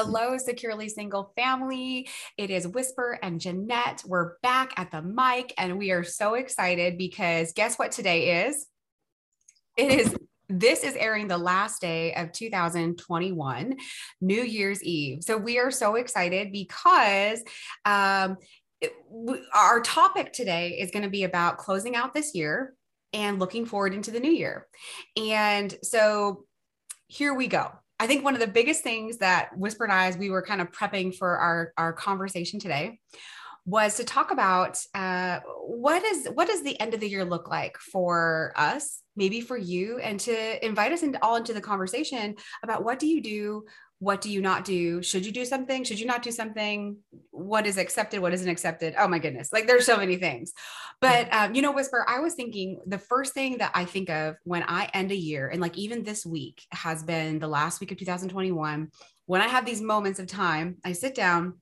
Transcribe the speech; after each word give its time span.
Hello, 0.00 0.38
Securely 0.38 0.88
Single 0.88 1.32
family. 1.34 2.08
It 2.36 2.50
is 2.50 2.68
Risper 2.68 3.16
and 3.20 3.40
Jeanette. 3.40 4.04
We're 4.06 4.34
back 4.44 4.72
at 4.76 4.92
the 4.92 5.02
mic 5.02 5.52
and 5.58 5.76
we 5.76 5.90
are 5.90 6.04
so 6.04 6.34
excited 6.34 6.96
because 6.96 7.52
guess 7.52 7.80
what 7.80 7.90
today 7.90 8.46
is? 8.46 8.68
It 9.76 9.90
is 9.90 10.16
this 10.48 10.84
is 10.84 10.94
airing 10.94 11.26
the 11.26 11.36
last 11.36 11.80
day 11.80 12.14
of 12.14 12.30
2021, 12.30 13.76
New 14.20 14.42
Year's 14.44 14.84
Eve. 14.84 15.24
So 15.24 15.36
we 15.36 15.58
are 15.58 15.72
so 15.72 15.96
excited 15.96 16.52
because 16.52 17.42
um, 17.84 18.36
our 19.52 19.80
topic 19.80 20.32
today 20.32 20.78
is 20.78 20.92
going 20.92 21.02
to 21.02 21.10
be 21.10 21.24
about 21.24 21.58
closing 21.58 21.96
out 21.96 22.14
this 22.14 22.36
year 22.36 22.72
and 23.12 23.40
looking 23.40 23.66
forward 23.66 23.94
into 23.94 24.12
the 24.12 24.20
new 24.20 24.30
year. 24.30 24.68
And 25.16 25.76
so 25.82 26.44
here 27.08 27.34
we 27.34 27.48
go. 27.48 27.72
I 28.00 28.06
think 28.06 28.24
one 28.24 28.34
of 28.34 28.40
the 28.40 28.46
biggest 28.46 28.82
things 28.82 29.18
that 29.18 29.50
Risper 29.58 29.84
and 29.84 29.92
I, 29.92 30.06
as 30.06 30.16
we 30.16 30.30
were 30.30 30.42
kind 30.42 30.60
of 30.60 30.70
prepping 30.70 31.14
for 31.14 31.36
our, 31.36 31.72
our 31.76 31.92
conversation 31.92 32.60
today, 32.60 33.00
was 33.66 33.96
to 33.96 34.04
talk 34.04 34.30
about 34.30 34.78
uh, 34.94 35.40
what 35.66 36.02
is 36.02 36.26
what 36.32 36.48
does 36.48 36.62
the 36.62 36.80
end 36.80 36.94
of 36.94 37.00
the 37.00 37.08
year 37.08 37.24
look 37.24 37.50
like 37.50 37.76
for 37.76 38.52
us, 38.56 39.02
maybe 39.14 39.42
for 39.42 39.58
you, 39.58 39.98
and 39.98 40.18
to 40.20 40.64
invite 40.64 40.92
us 40.92 41.02
into 41.02 41.22
all 41.22 41.36
into 41.36 41.52
the 41.52 41.60
conversation 41.60 42.34
about 42.62 42.82
what 42.82 42.98
do 42.98 43.06
you 43.06 43.20
do 43.20 43.64
what 44.00 44.20
do 44.20 44.30
you 44.30 44.40
not 44.40 44.64
do? 44.64 45.02
Should 45.02 45.26
you 45.26 45.32
do 45.32 45.44
something? 45.44 45.84
Should 45.84 45.98
you 45.98 46.06
not 46.06 46.22
do 46.22 46.30
something? 46.30 46.98
What 47.30 47.66
is 47.66 47.78
accepted? 47.78 48.20
What 48.20 48.32
isn't 48.32 48.48
accepted? 48.48 48.94
Oh 48.98 49.08
my 49.08 49.18
goodness. 49.18 49.52
Like 49.52 49.66
there's 49.66 49.86
so 49.86 49.96
many 49.96 50.16
things. 50.16 50.52
But 51.00 51.32
um, 51.32 51.54
you 51.54 51.62
know 51.62 51.72
Risper 51.72 52.04
i 52.06 52.20
was 52.20 52.34
thinking 52.34 52.80
the 52.86 52.98
first 52.98 53.34
thing 53.34 53.58
that 53.58 53.70
i 53.74 53.84
think 53.84 54.10
of 54.10 54.36
when 54.44 54.64
i 54.66 54.90
end 54.94 55.12
a 55.12 55.16
year 55.16 55.48
and 55.48 55.60
like 55.60 55.76
even 55.76 56.02
this 56.02 56.24
week 56.26 56.62
has 56.70 57.02
been 57.02 57.38
the 57.38 57.48
last 57.48 57.80
week 57.80 57.92
of 57.92 57.98
2021 57.98 58.90
when 59.26 59.40
i 59.40 59.46
have 59.46 59.64
these 59.64 59.80
moments 59.80 60.18
of 60.18 60.26
time 60.26 60.76
i 60.84 60.92
sit 60.92 61.14
down 61.14 61.54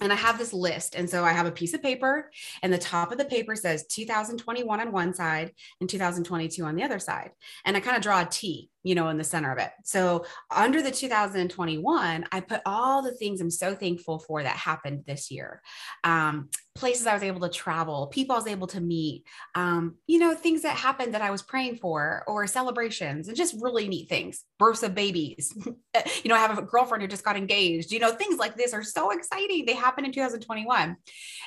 and 0.00 0.12
I 0.12 0.16
have 0.16 0.38
this 0.38 0.52
list. 0.52 0.94
And 0.94 1.08
so 1.08 1.24
I 1.24 1.32
have 1.32 1.46
a 1.46 1.52
piece 1.52 1.74
of 1.74 1.82
paper, 1.82 2.30
and 2.62 2.72
the 2.72 2.78
top 2.78 3.12
of 3.12 3.18
the 3.18 3.24
paper 3.24 3.54
says 3.54 3.86
2021 3.86 4.80
on 4.80 4.92
one 4.92 5.12
side 5.12 5.52
and 5.80 5.90
2022 5.90 6.64
on 6.64 6.74
the 6.74 6.82
other 6.82 6.98
side. 6.98 7.32
And 7.64 7.76
I 7.76 7.80
kind 7.80 7.96
of 7.96 8.02
draw 8.02 8.22
a 8.22 8.24
T, 8.24 8.70
you 8.82 8.94
know, 8.94 9.08
in 9.08 9.18
the 9.18 9.24
center 9.24 9.52
of 9.52 9.58
it. 9.58 9.70
So 9.84 10.24
under 10.54 10.82
the 10.82 10.90
2021, 10.90 12.24
I 12.32 12.40
put 12.40 12.62
all 12.64 13.02
the 13.02 13.12
things 13.12 13.40
I'm 13.40 13.50
so 13.50 13.74
thankful 13.74 14.18
for 14.18 14.42
that 14.42 14.56
happened 14.56 15.04
this 15.06 15.30
year. 15.30 15.60
Um, 16.02 16.48
places 16.74 17.06
I 17.06 17.12
was 17.12 17.22
able 17.22 17.40
to 17.40 17.48
travel, 17.48 18.06
people 18.06 18.34
I 18.34 18.38
was 18.38 18.46
able 18.46 18.68
to 18.68 18.80
meet, 18.80 19.24
um, 19.54 19.96
you 20.06 20.18
know, 20.18 20.34
things 20.34 20.62
that 20.62 20.76
happened 20.76 21.14
that 21.14 21.20
I 21.20 21.30
was 21.30 21.42
praying 21.42 21.76
for, 21.76 22.24
or 22.26 22.46
celebrations, 22.46 23.28
and 23.28 23.36
just 23.36 23.56
really 23.60 23.86
neat 23.86 24.08
things, 24.08 24.44
births 24.58 24.82
of 24.82 24.94
babies. 24.94 25.52
you 26.22 26.28
know, 26.28 26.34
I 26.34 26.38
have 26.38 26.56
a 26.56 26.62
girlfriend 26.62 27.02
who 27.02 27.08
just 27.08 27.24
got 27.24 27.36
engaged. 27.36 27.92
You 27.92 27.98
know, 27.98 28.12
things 28.12 28.38
like 28.38 28.56
this 28.56 28.72
are 28.72 28.82
so 28.82 29.10
exciting. 29.10 29.66
They 29.66 29.74
happen 29.74 30.04
in 30.04 30.12
2021. 30.12 30.96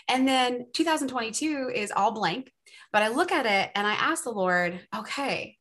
And 0.08 0.28
then 0.28 0.68
2022 0.73 1.72
is 1.73 1.92
all 1.95 2.12
blank. 2.12 2.52
But 2.92 3.02
I 3.02 3.08
look 3.08 3.31
at 3.31 3.47
it 3.47 3.72
and 3.75 3.88
I 3.88 3.94
ask 3.94 4.23
the 4.23 4.30
Lord, 4.30 4.80
okay, 4.95 5.58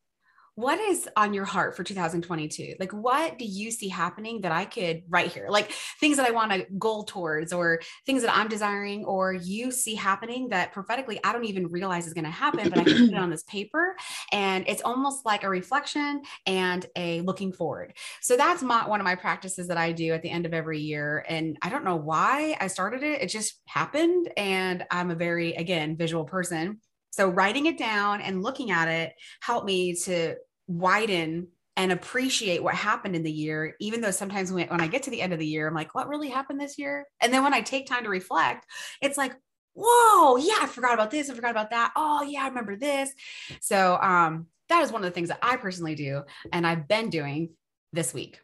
what 0.55 0.79
is 0.79 1.09
on 1.15 1.33
your 1.33 1.45
heart 1.45 1.75
for 1.75 1.83
2022 1.83 2.75
like 2.79 2.91
what 2.91 3.39
do 3.39 3.45
you 3.45 3.71
see 3.71 3.87
happening 3.89 4.41
that 4.41 4.51
i 4.51 4.65
could 4.65 5.01
write 5.09 5.31
here? 5.31 5.47
Like 5.49 5.71
things 5.99 6.17
that 6.17 6.27
i 6.27 6.31
want 6.31 6.51
to 6.51 6.65
goal 6.77 7.03
towards 7.03 7.51
or 7.51 7.81
things 8.05 8.21
that 8.21 8.35
i'm 8.35 8.47
desiring 8.47 9.03
or 9.05 9.33
you 9.33 9.71
see 9.71 9.95
happening 9.95 10.49
that 10.49 10.71
prophetically 10.71 11.19
i 11.23 11.33
don't 11.33 11.45
even 11.45 11.67
realize 11.67 12.05
is 12.05 12.13
going 12.13 12.23
to 12.23 12.29
happen 12.29 12.69
but 12.69 12.79
i 12.79 12.83
can 12.83 13.07
put 13.07 13.15
it 13.15 13.17
on 13.17 13.29
this 13.29 13.43
paper 13.43 13.95
and 14.31 14.65
it's 14.67 14.81
almost 14.83 15.25
like 15.25 15.43
a 15.43 15.49
reflection 15.49 16.21
and 16.45 16.85
a 16.95 17.21
looking 17.21 17.51
forward. 17.51 17.93
So 18.21 18.37
that's 18.37 18.61
my 18.61 18.87
one 18.87 18.99
of 18.99 19.05
my 19.05 19.15
practices 19.15 19.67
that 19.67 19.77
i 19.77 19.91
do 19.91 20.13
at 20.13 20.21
the 20.21 20.29
end 20.29 20.45
of 20.45 20.53
every 20.53 20.79
year 20.79 21.25
and 21.27 21.57
i 21.61 21.69
don't 21.69 21.83
know 21.83 21.95
why 21.95 22.55
i 22.59 22.67
started 22.67 23.03
it 23.03 23.21
it 23.21 23.27
just 23.27 23.59
happened 23.65 24.31
and 24.37 24.85
i'm 24.91 25.11
a 25.11 25.15
very 25.15 25.53
again 25.53 25.97
visual 25.97 26.25
person 26.25 26.79
so 27.13 27.29
writing 27.29 27.67
it 27.67 27.77
down 27.77 28.21
and 28.21 28.41
looking 28.41 28.71
at 28.71 28.87
it 28.87 29.13
helped 29.39 29.67
me 29.67 29.93
to 29.93 30.35
widen 30.65 31.47
and 31.77 31.91
appreciate 31.91 32.63
what 32.63 32.73
happened 32.73 33.15
in 33.15 33.21
the 33.21 33.31
year, 33.31 33.75
even 33.79 34.01
though 34.01 34.09
sometimes 34.09 34.51
when, 34.51 34.67
when 34.67 34.81
I 34.81 34.87
get 34.87 35.03
to 35.03 35.11
the 35.11 35.21
end 35.21 35.31
of 35.31 35.37
the 35.37 35.45
year, 35.45 35.67
I'm 35.67 35.75
like, 35.75 35.93
what 35.93 36.07
really 36.07 36.29
happened 36.29 36.59
this 36.59 36.79
year? 36.79 37.05
And 37.21 37.31
then 37.31 37.43
when 37.43 37.53
I 37.53 37.61
take 37.61 37.85
time 37.85 38.03
to 38.05 38.09
reflect, 38.09 38.65
it's 38.99 39.15
like, 39.15 39.33
whoa, 39.75 40.37
yeah, 40.37 40.55
I 40.61 40.65
forgot 40.65 40.95
about 40.95 41.11
this. 41.11 41.29
I 41.29 41.35
forgot 41.35 41.51
about 41.51 41.69
that. 41.69 41.91
Oh, 41.95 42.23
yeah, 42.23 42.45
I 42.45 42.47
remember 42.47 42.77
this. 42.77 43.13
So 43.61 43.99
um, 44.01 44.47
that 44.69 44.81
is 44.81 44.91
one 44.91 45.03
of 45.03 45.05
the 45.05 45.13
things 45.13 45.29
that 45.29 45.39
I 45.43 45.57
personally 45.57 45.93
do. 45.93 46.23
And 46.51 46.65
I've 46.65 46.87
been 46.87 47.11
doing 47.11 47.51
this 47.91 48.11
week. 48.11 48.39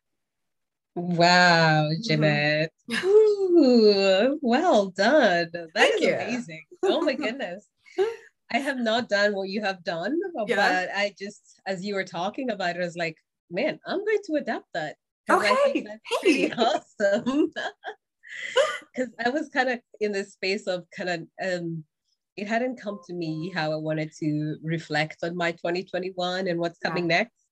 Wow. 0.94 1.90
Jeanette. 2.03 2.72
Mm-hmm. 2.91 3.08
Ooh, 3.08 4.40
well 4.44 4.91
done. 4.91 5.50
That 5.53 5.69
Thank 5.74 5.96
is 5.96 6.02
you. 6.02 6.13
amazing. 6.13 6.66
Oh 6.84 7.02
my 7.02 7.16
goodness. 7.16 7.66
I 8.52 8.58
have 8.58 8.80
not 8.80 9.10
done 9.10 9.36
what 9.36 9.50
you 9.50 9.62
have 9.62 9.84
done, 9.84 10.20
yeah. 10.48 10.56
but 10.56 10.90
I 10.96 11.14
just, 11.18 11.62
as 11.68 11.84
you 11.84 11.96
were 11.96 12.04
talking 12.04 12.50
about 12.50 12.76
it, 12.76 12.82
I 12.82 12.86
was 12.86 12.98
like, 12.98 13.18
man, 13.52 13.80
I'm 13.86 14.04
going 14.04 14.18
to 14.26 14.36
adapt 14.36 14.66
that. 14.74 14.96
Okay. 15.30 15.50
I 15.50 15.56
think 15.72 15.88
that's 15.88 16.24
hey. 16.24 16.52
awesome. 16.58 17.52
Because 18.96 19.12
I 19.26 19.30
was 19.30 19.50
kind 19.50 19.70
of 19.70 19.80
in 20.00 20.12
this 20.12 20.34
space 20.34 20.68
of 20.68 20.86
kind 20.96 21.09
of, 21.09 21.20
um, 21.44 21.84
it 22.38 22.48
hadn't 22.48 22.80
come 22.80 23.00
to 23.08 23.14
me 23.14 23.52
how 23.54 23.72
I 23.72 23.76
wanted 23.76 24.12
to 24.20 24.58
reflect 24.64 25.18
on 25.24 25.36
my 25.36 25.52
2021 25.52 26.48
and 26.48 26.59
what's 26.59 26.78
coming 26.78 27.09
yeah. 27.09 27.18
next. 27.18 27.46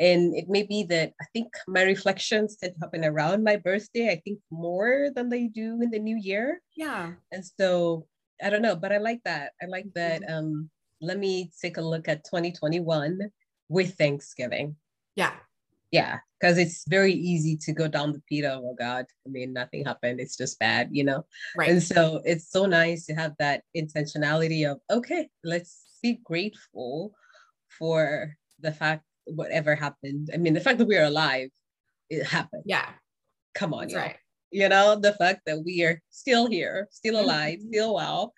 And 0.00 0.34
it 0.34 0.48
may 0.48 0.64
be 0.64 0.82
that 0.84 1.12
I 1.20 1.26
think 1.32 1.48
my 1.68 1.82
reflections 1.82 2.56
tend 2.56 2.74
to 2.74 2.80
happen 2.80 3.04
around 3.04 3.44
my 3.44 3.56
birthday, 3.56 4.10
I 4.10 4.20
think 4.24 4.40
more 4.50 5.10
than 5.14 5.28
they 5.28 5.46
do 5.46 5.80
in 5.80 5.90
the 5.90 5.98
new 5.98 6.16
year. 6.16 6.60
Yeah. 6.76 7.12
And 7.30 7.44
so 7.44 8.06
I 8.42 8.50
don't 8.50 8.62
know, 8.62 8.76
but 8.76 8.92
I 8.92 8.98
like 8.98 9.20
that. 9.24 9.52
I 9.62 9.66
like 9.66 9.86
that. 9.94 10.22
Mm-hmm. 10.22 10.32
Um, 10.32 10.70
let 11.00 11.18
me 11.18 11.50
take 11.60 11.76
a 11.76 11.82
look 11.82 12.08
at 12.08 12.24
2021 12.24 13.30
with 13.68 13.94
Thanksgiving. 13.94 14.76
Yeah. 15.16 15.32
Yeah. 15.90 16.18
Because 16.38 16.58
it's 16.58 16.84
very 16.88 17.12
easy 17.12 17.56
to 17.58 17.72
go 17.72 17.88
down 17.88 18.12
the 18.12 18.22
pita. 18.28 18.60
Oh 18.62 18.74
God. 18.78 19.06
I 19.26 19.30
mean, 19.30 19.52
nothing 19.52 19.84
happened. 19.84 20.20
It's 20.20 20.36
just 20.36 20.58
bad, 20.58 20.88
you 20.92 21.04
know? 21.04 21.24
Right. 21.56 21.70
And 21.70 21.82
so 21.82 22.20
it's 22.24 22.50
so 22.50 22.66
nice 22.66 23.06
to 23.06 23.14
have 23.14 23.34
that 23.38 23.62
intentionality 23.76 24.70
of, 24.70 24.80
okay, 24.90 25.28
let's 25.44 25.98
be 26.02 26.20
grateful 26.24 27.12
for 27.68 28.36
the 28.60 28.72
fact 28.72 29.04
whatever 29.24 29.74
happened. 29.74 30.30
I 30.32 30.38
mean, 30.38 30.54
the 30.54 30.60
fact 30.60 30.78
that 30.78 30.88
we 30.88 30.96
are 30.96 31.04
alive, 31.04 31.50
it 32.08 32.24
happened. 32.24 32.64
Yeah. 32.66 32.88
Come 33.54 33.74
on, 33.74 33.92
right 33.92 34.16
you 34.50 34.68
know 34.68 34.96
the 34.96 35.12
fact 35.14 35.42
that 35.46 35.62
we 35.64 35.84
are 35.84 36.00
still 36.10 36.46
here 36.46 36.88
still 36.90 37.20
alive 37.20 37.58
mm-hmm. 37.58 37.68
still 37.68 37.94
well. 37.94 38.34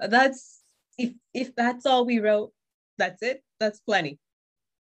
That's 0.00 0.60
if 0.96 1.12
if 1.34 1.54
that's 1.54 1.86
all 1.86 2.04
we 2.04 2.20
wrote 2.20 2.52
that's 2.98 3.22
it? 3.22 3.42
That's 3.60 3.80
plenty. 3.80 4.18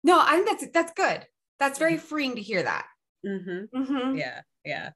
No 0.03 0.19
i 0.19 0.35
think 0.35 0.47
that's 0.47 0.71
that's 0.73 0.93
good. 0.93 1.25
That's 1.59 1.79
very 1.79 1.97
freeing 1.97 2.35
to 2.35 2.41
hear 2.41 2.63
that. 2.63 2.85
Mm-hmm. 3.25 3.77
Mm-hmm. 3.77 4.17
yeah 4.17 4.41
yeah. 4.63 4.89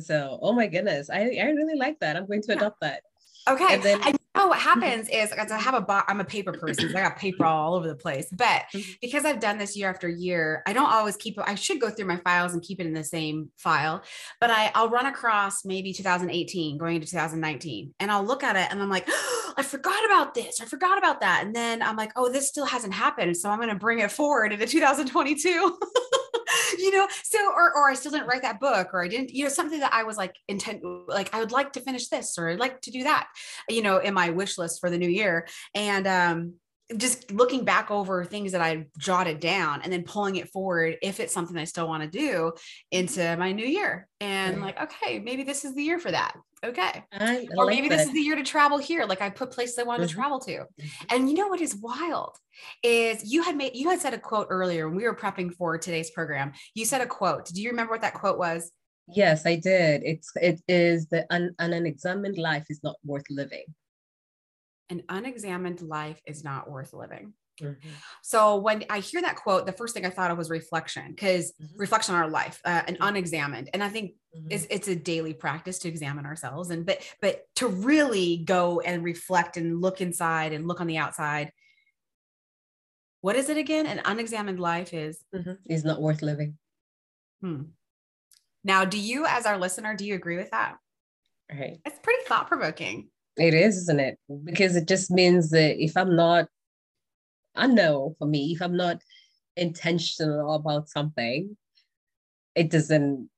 So 0.00 0.38
oh 0.42 0.52
my 0.52 0.66
goodness. 0.66 1.10
I 1.10 1.38
i 1.40 1.50
really 1.50 1.78
like 1.78 1.98
that. 2.00 2.16
I'm 2.16 2.26
going 2.26 2.42
to 2.42 2.52
adopt 2.52 2.80
that 2.80 3.02
okay 3.48 3.74
and 3.74 3.82
then 3.82 4.00
and 4.02 4.16
Oh, 4.36 4.48
what 4.48 4.58
mm-hmm. 4.58 4.80
happens 4.80 5.08
is 5.08 5.32
I 5.32 5.58
have 5.58 5.74
a 5.74 5.80
bo- 5.80 6.02
I'm 6.06 6.20
a 6.20 6.24
paper 6.24 6.52
person, 6.52 6.90
so 6.90 6.98
I 6.98 7.02
got 7.02 7.16
paper 7.16 7.44
all 7.44 7.74
over 7.74 7.88
the 7.88 7.96
place. 7.96 8.28
But 8.30 8.64
mm-hmm. 8.72 8.92
because 9.00 9.24
I've 9.24 9.40
done 9.40 9.58
this 9.58 9.76
year 9.76 9.88
after 9.88 10.08
year, 10.08 10.62
I 10.66 10.72
don't 10.72 10.90
always 10.90 11.16
keep. 11.16 11.38
I 11.42 11.54
should 11.54 11.80
go 11.80 11.90
through 11.90 12.06
my 12.06 12.18
files 12.18 12.52
and 12.52 12.62
keep 12.62 12.80
it 12.80 12.86
in 12.86 12.92
the 12.92 13.04
same 13.04 13.50
file. 13.56 14.02
But 14.40 14.50
I 14.50 14.70
I'll 14.74 14.90
run 14.90 15.06
across 15.06 15.64
maybe 15.64 15.92
2018 15.92 16.78
going 16.78 16.96
into 16.96 17.08
2019, 17.08 17.94
and 17.98 18.10
I'll 18.10 18.24
look 18.24 18.44
at 18.44 18.56
it 18.56 18.70
and 18.70 18.82
I'm 18.82 18.90
like, 18.90 19.06
oh, 19.08 19.52
I 19.56 19.62
forgot 19.62 20.04
about 20.04 20.34
this. 20.34 20.60
I 20.60 20.66
forgot 20.66 20.98
about 20.98 21.20
that. 21.22 21.42
And 21.44 21.56
then 21.56 21.80
I'm 21.82 21.96
like, 21.96 22.12
oh, 22.16 22.30
this 22.30 22.48
still 22.48 22.66
hasn't 22.66 22.92
happened, 22.92 23.36
so 23.36 23.48
I'm 23.48 23.58
going 23.58 23.70
to 23.70 23.74
bring 23.74 24.00
it 24.00 24.12
forward 24.12 24.52
into 24.52 24.66
2022. 24.66 25.78
you 26.78 26.90
know, 26.90 27.06
so 27.22 27.38
or 27.52 27.74
or 27.76 27.90
I 27.90 27.94
still 27.94 28.12
didn't 28.12 28.26
write 28.26 28.42
that 28.42 28.60
book, 28.60 28.88
or 28.92 29.02
I 29.02 29.08
didn't, 29.08 29.30
you 29.30 29.44
know, 29.44 29.50
something 29.50 29.80
that 29.80 29.94
I 29.94 30.02
was 30.04 30.16
like 30.16 30.34
intent, 30.48 30.82
like 31.08 31.34
I 31.34 31.40
would 31.40 31.52
like 31.52 31.72
to 31.74 31.80
finish 31.80 32.08
this, 32.08 32.38
or 32.38 32.48
I'd 32.48 32.58
like 32.58 32.80
to 32.82 32.90
do 32.90 33.04
that, 33.04 33.28
you 33.68 33.82
know, 33.82 33.98
in 33.98 34.14
my 34.14 34.30
wish 34.30 34.58
list 34.58 34.80
for 34.80 34.90
the 34.90 34.98
new 34.98 35.08
year. 35.08 35.46
And 35.74 36.06
um, 36.06 36.54
just 36.96 37.32
looking 37.32 37.64
back 37.64 37.90
over 37.90 38.24
things 38.24 38.52
that 38.52 38.60
I 38.60 38.86
jotted 38.98 39.40
down 39.40 39.82
and 39.82 39.92
then 39.92 40.04
pulling 40.04 40.36
it 40.36 40.48
forward 40.50 40.96
if 41.02 41.18
it's 41.18 41.32
something 41.32 41.56
I 41.56 41.64
still 41.64 41.88
want 41.88 42.04
to 42.04 42.08
do 42.08 42.52
into 42.92 43.36
my 43.36 43.52
new 43.52 43.66
year. 43.66 44.06
And 44.20 44.60
like, 44.60 44.80
okay, 44.80 45.18
maybe 45.18 45.42
this 45.42 45.64
is 45.64 45.74
the 45.74 45.82
year 45.82 45.98
for 45.98 46.12
that. 46.12 46.36
Okay. 46.64 47.04
I, 47.12 47.48
or 47.56 47.66
maybe 47.66 47.88
this 47.88 48.06
is 48.06 48.12
the 48.12 48.20
year 48.20 48.36
to 48.36 48.42
travel 48.42 48.78
here. 48.78 49.04
Like 49.04 49.20
I 49.20 49.30
put 49.30 49.50
places 49.50 49.78
I 49.78 49.82
wanted 49.82 50.04
mm-hmm. 50.04 50.08
to 50.08 50.14
travel 50.14 50.38
to. 50.40 50.52
Mm-hmm. 50.52 51.06
And 51.10 51.28
you 51.28 51.36
know 51.36 51.48
what 51.48 51.60
is 51.60 51.74
wild 51.74 52.36
is 52.82 53.30
you 53.30 53.42
had 53.42 53.56
made 53.56 53.74
you 53.74 53.90
had 53.90 54.00
said 54.00 54.14
a 54.14 54.18
quote 54.18 54.46
earlier 54.48 54.88
when 54.88 54.96
we 54.96 55.04
were 55.04 55.14
prepping 55.14 55.52
for 55.54 55.76
today's 55.78 56.10
program. 56.10 56.52
You 56.74 56.84
said 56.84 57.00
a 57.00 57.06
quote. 57.06 57.46
Do 57.46 57.60
you 57.60 57.70
remember 57.70 57.92
what 57.92 58.02
that 58.02 58.14
quote 58.14 58.38
was? 58.38 58.70
Yes, 59.08 59.44
I 59.44 59.56
did. 59.56 60.02
It's 60.04 60.30
it 60.36 60.60
is 60.68 61.06
the 61.08 61.26
an, 61.30 61.54
an 61.58 61.72
unexamined 61.72 62.38
life 62.38 62.66
is 62.70 62.80
not 62.82 62.96
worth 63.04 63.24
living 63.28 63.64
an 64.90 65.02
unexamined 65.08 65.82
life 65.82 66.20
is 66.26 66.44
not 66.44 66.70
worth 66.70 66.92
living. 66.92 67.34
Mm-hmm. 67.60 67.88
So 68.22 68.56
when 68.56 68.84
I 68.90 68.98
hear 69.00 69.22
that 69.22 69.36
quote, 69.36 69.64
the 69.66 69.72
first 69.72 69.94
thing 69.94 70.04
I 70.04 70.10
thought 70.10 70.30
of 70.30 70.36
was 70.36 70.50
reflection, 70.50 71.10
because 71.10 71.52
mm-hmm. 71.52 71.78
reflection 71.78 72.14
on 72.14 72.22
our 72.22 72.28
life 72.28 72.60
uh, 72.64 72.82
and 72.86 72.98
unexamined. 73.00 73.70
And 73.72 73.82
I 73.82 73.88
think 73.88 74.12
mm-hmm. 74.36 74.48
it's, 74.50 74.66
it's 74.68 74.88
a 74.88 74.96
daily 74.96 75.32
practice 75.32 75.78
to 75.80 75.88
examine 75.88 76.26
ourselves 76.26 76.70
and 76.70 76.84
but 76.84 76.98
but 77.22 77.42
to 77.56 77.68
really 77.68 78.38
go 78.38 78.80
and 78.80 79.02
reflect 79.02 79.56
and 79.56 79.80
look 79.80 80.00
inside 80.00 80.52
and 80.52 80.68
look 80.68 80.80
on 80.80 80.86
the 80.86 80.98
outside. 80.98 81.50
What 83.22 83.36
is 83.36 83.48
it 83.48 83.56
again? 83.56 83.86
An 83.86 84.02
unexamined 84.04 84.60
life 84.60 84.92
is 84.92 85.24
mm-hmm. 85.34 85.52
is 85.68 85.84
not 85.84 86.00
worth 86.00 86.22
living. 86.22 86.58
Hmm. 87.40 87.62
Now, 88.64 88.84
do 88.84 88.98
you, 88.98 89.26
as 89.26 89.46
our 89.46 89.58
listener, 89.58 89.94
do 89.94 90.04
you 90.04 90.14
agree 90.14 90.36
with 90.36 90.50
that? 90.50 90.76
Right. 91.50 91.78
It's 91.84 92.00
pretty 92.02 92.24
thought 92.24 92.48
provoking. 92.48 93.08
It 93.36 93.54
is, 93.54 93.76
isn't 93.76 94.00
it? 94.00 94.18
Because 94.44 94.76
it 94.76 94.88
just 94.88 95.10
means 95.10 95.50
that 95.50 95.82
if 95.82 95.96
I'm 95.96 96.16
not, 96.16 96.48
I 97.54 97.66
know 97.66 98.14
for 98.18 98.26
me, 98.26 98.52
if 98.52 98.62
I'm 98.62 98.76
not 98.76 99.02
intentional 99.56 100.54
about 100.54 100.88
something, 100.88 101.56
it 102.54 102.70
doesn't, 102.70 103.28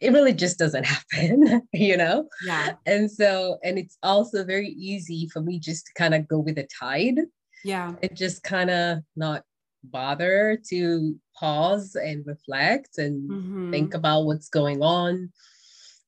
it 0.00 0.12
really 0.12 0.34
just 0.34 0.58
doesn't 0.58 0.84
happen, 0.86 1.62
you 1.72 1.96
know? 1.96 2.28
Yeah. 2.44 2.74
And 2.84 3.10
so, 3.10 3.58
and 3.64 3.78
it's 3.78 3.96
also 4.02 4.44
very 4.44 4.68
easy 4.68 5.28
for 5.32 5.40
me 5.40 5.58
just 5.58 5.86
to 5.86 5.92
kind 5.94 6.14
of 6.14 6.28
go 6.28 6.38
with 6.38 6.56
the 6.56 6.68
tide. 6.78 7.20
Yeah. 7.64 7.94
And 8.02 8.16
just 8.16 8.42
kind 8.42 8.70
of 8.70 8.98
not 9.16 9.42
bother 9.82 10.58
to 10.68 11.16
pause 11.38 11.94
and 11.94 12.26
reflect 12.26 12.98
and 12.98 13.30
mm-hmm. 13.30 13.70
think 13.70 13.94
about 13.94 14.24
what's 14.24 14.48
going 14.48 14.82
on 14.82 15.32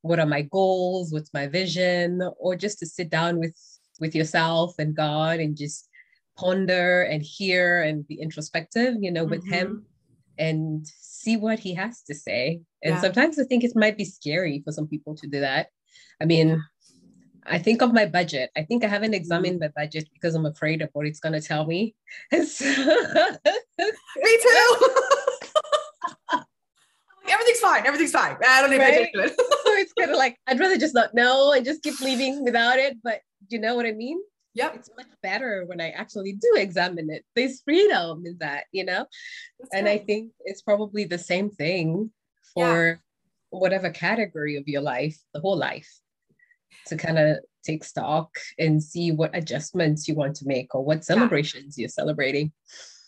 what 0.08 0.18
are 0.18 0.26
my 0.26 0.42
goals 0.42 1.12
what's 1.12 1.32
my 1.32 1.46
vision 1.46 2.22
or 2.38 2.56
just 2.56 2.78
to 2.78 2.86
sit 2.86 3.10
down 3.10 3.38
with 3.38 3.56
with 4.00 4.14
yourself 4.14 4.74
and 4.78 4.96
god 4.96 5.40
and 5.40 5.56
just 5.56 5.88
ponder 6.36 7.02
and 7.02 7.22
hear 7.22 7.82
and 7.82 8.06
be 8.06 8.14
introspective 8.14 8.94
you 9.00 9.10
know 9.10 9.24
with 9.24 9.42
mm-hmm. 9.44 9.54
him 9.54 9.86
and 10.38 10.86
see 10.86 11.36
what 11.36 11.58
he 11.58 11.74
has 11.74 12.02
to 12.02 12.14
say 12.14 12.60
and 12.82 12.94
yeah. 12.94 13.00
sometimes 13.00 13.38
i 13.38 13.44
think 13.44 13.64
it 13.64 13.72
might 13.74 13.98
be 13.98 14.04
scary 14.04 14.62
for 14.64 14.72
some 14.72 14.86
people 14.86 15.14
to 15.14 15.26
do 15.26 15.40
that 15.40 15.68
i 16.20 16.24
mean 16.24 16.62
I 17.50 17.58
think 17.58 17.82
of 17.82 17.92
my 17.94 18.04
budget. 18.04 18.50
I 18.56 18.62
think 18.62 18.84
I 18.84 18.88
haven't 18.88 19.14
examined 19.14 19.58
my 19.58 19.68
budget 19.74 20.08
because 20.12 20.34
I'm 20.34 20.46
afraid 20.46 20.82
of 20.82 20.90
what 20.92 21.06
it's 21.06 21.20
going 21.20 21.32
to 21.32 21.40
tell 21.40 21.66
me. 21.66 21.94
me 22.32 22.44
too. 24.36 24.78
everything's 27.30 27.60
fine. 27.60 27.86
Everything's 27.86 28.12
fine. 28.12 28.36
I 28.46 28.60
don't 28.60 28.72
even 28.72 28.86
right? 28.86 29.08
it. 29.12 29.36
so 29.38 29.72
it's 29.72 29.92
kind 29.92 30.10
of 30.10 30.16
like 30.16 30.36
I'd 30.46 30.58
rather 30.58 30.76
just 30.76 30.94
not 30.94 31.14
know 31.14 31.52
and 31.52 31.64
just 31.64 31.82
keep 31.82 32.00
leaving 32.00 32.44
without 32.44 32.78
it. 32.78 32.96
But 33.02 33.20
you 33.48 33.58
know 33.58 33.74
what 33.74 33.86
I 33.86 33.92
mean? 33.92 34.18
Yep. 34.54 34.74
It's 34.74 34.90
much 34.96 35.06
better 35.22 35.64
when 35.66 35.80
I 35.80 35.90
actually 35.90 36.32
do 36.32 36.54
examine 36.56 37.10
it. 37.10 37.24
There's 37.36 37.62
freedom 37.62 38.24
in 38.26 38.38
that, 38.40 38.64
you 38.72 38.84
know? 38.84 39.06
That's 39.60 39.70
and 39.72 39.88
I 39.88 39.98
think 39.98 40.32
it's 40.44 40.62
probably 40.62 41.04
the 41.04 41.18
same 41.18 41.50
thing 41.50 42.10
for 42.54 42.86
yeah. 42.86 42.94
whatever 43.50 43.90
category 43.90 44.56
of 44.56 44.66
your 44.66 44.80
life, 44.80 45.16
the 45.32 45.40
whole 45.40 45.56
life, 45.56 45.88
to 46.86 46.96
kind 46.96 47.18
of 47.18 47.38
take 47.64 47.84
stock 47.84 48.30
and 48.58 48.82
see 48.82 49.12
what 49.12 49.36
adjustments 49.36 50.08
you 50.08 50.14
want 50.14 50.34
to 50.36 50.46
make 50.46 50.74
or 50.74 50.84
what 50.84 51.04
celebrations 51.04 51.78
yeah. 51.78 51.82
you're 51.82 51.88
celebrating. 51.90 52.50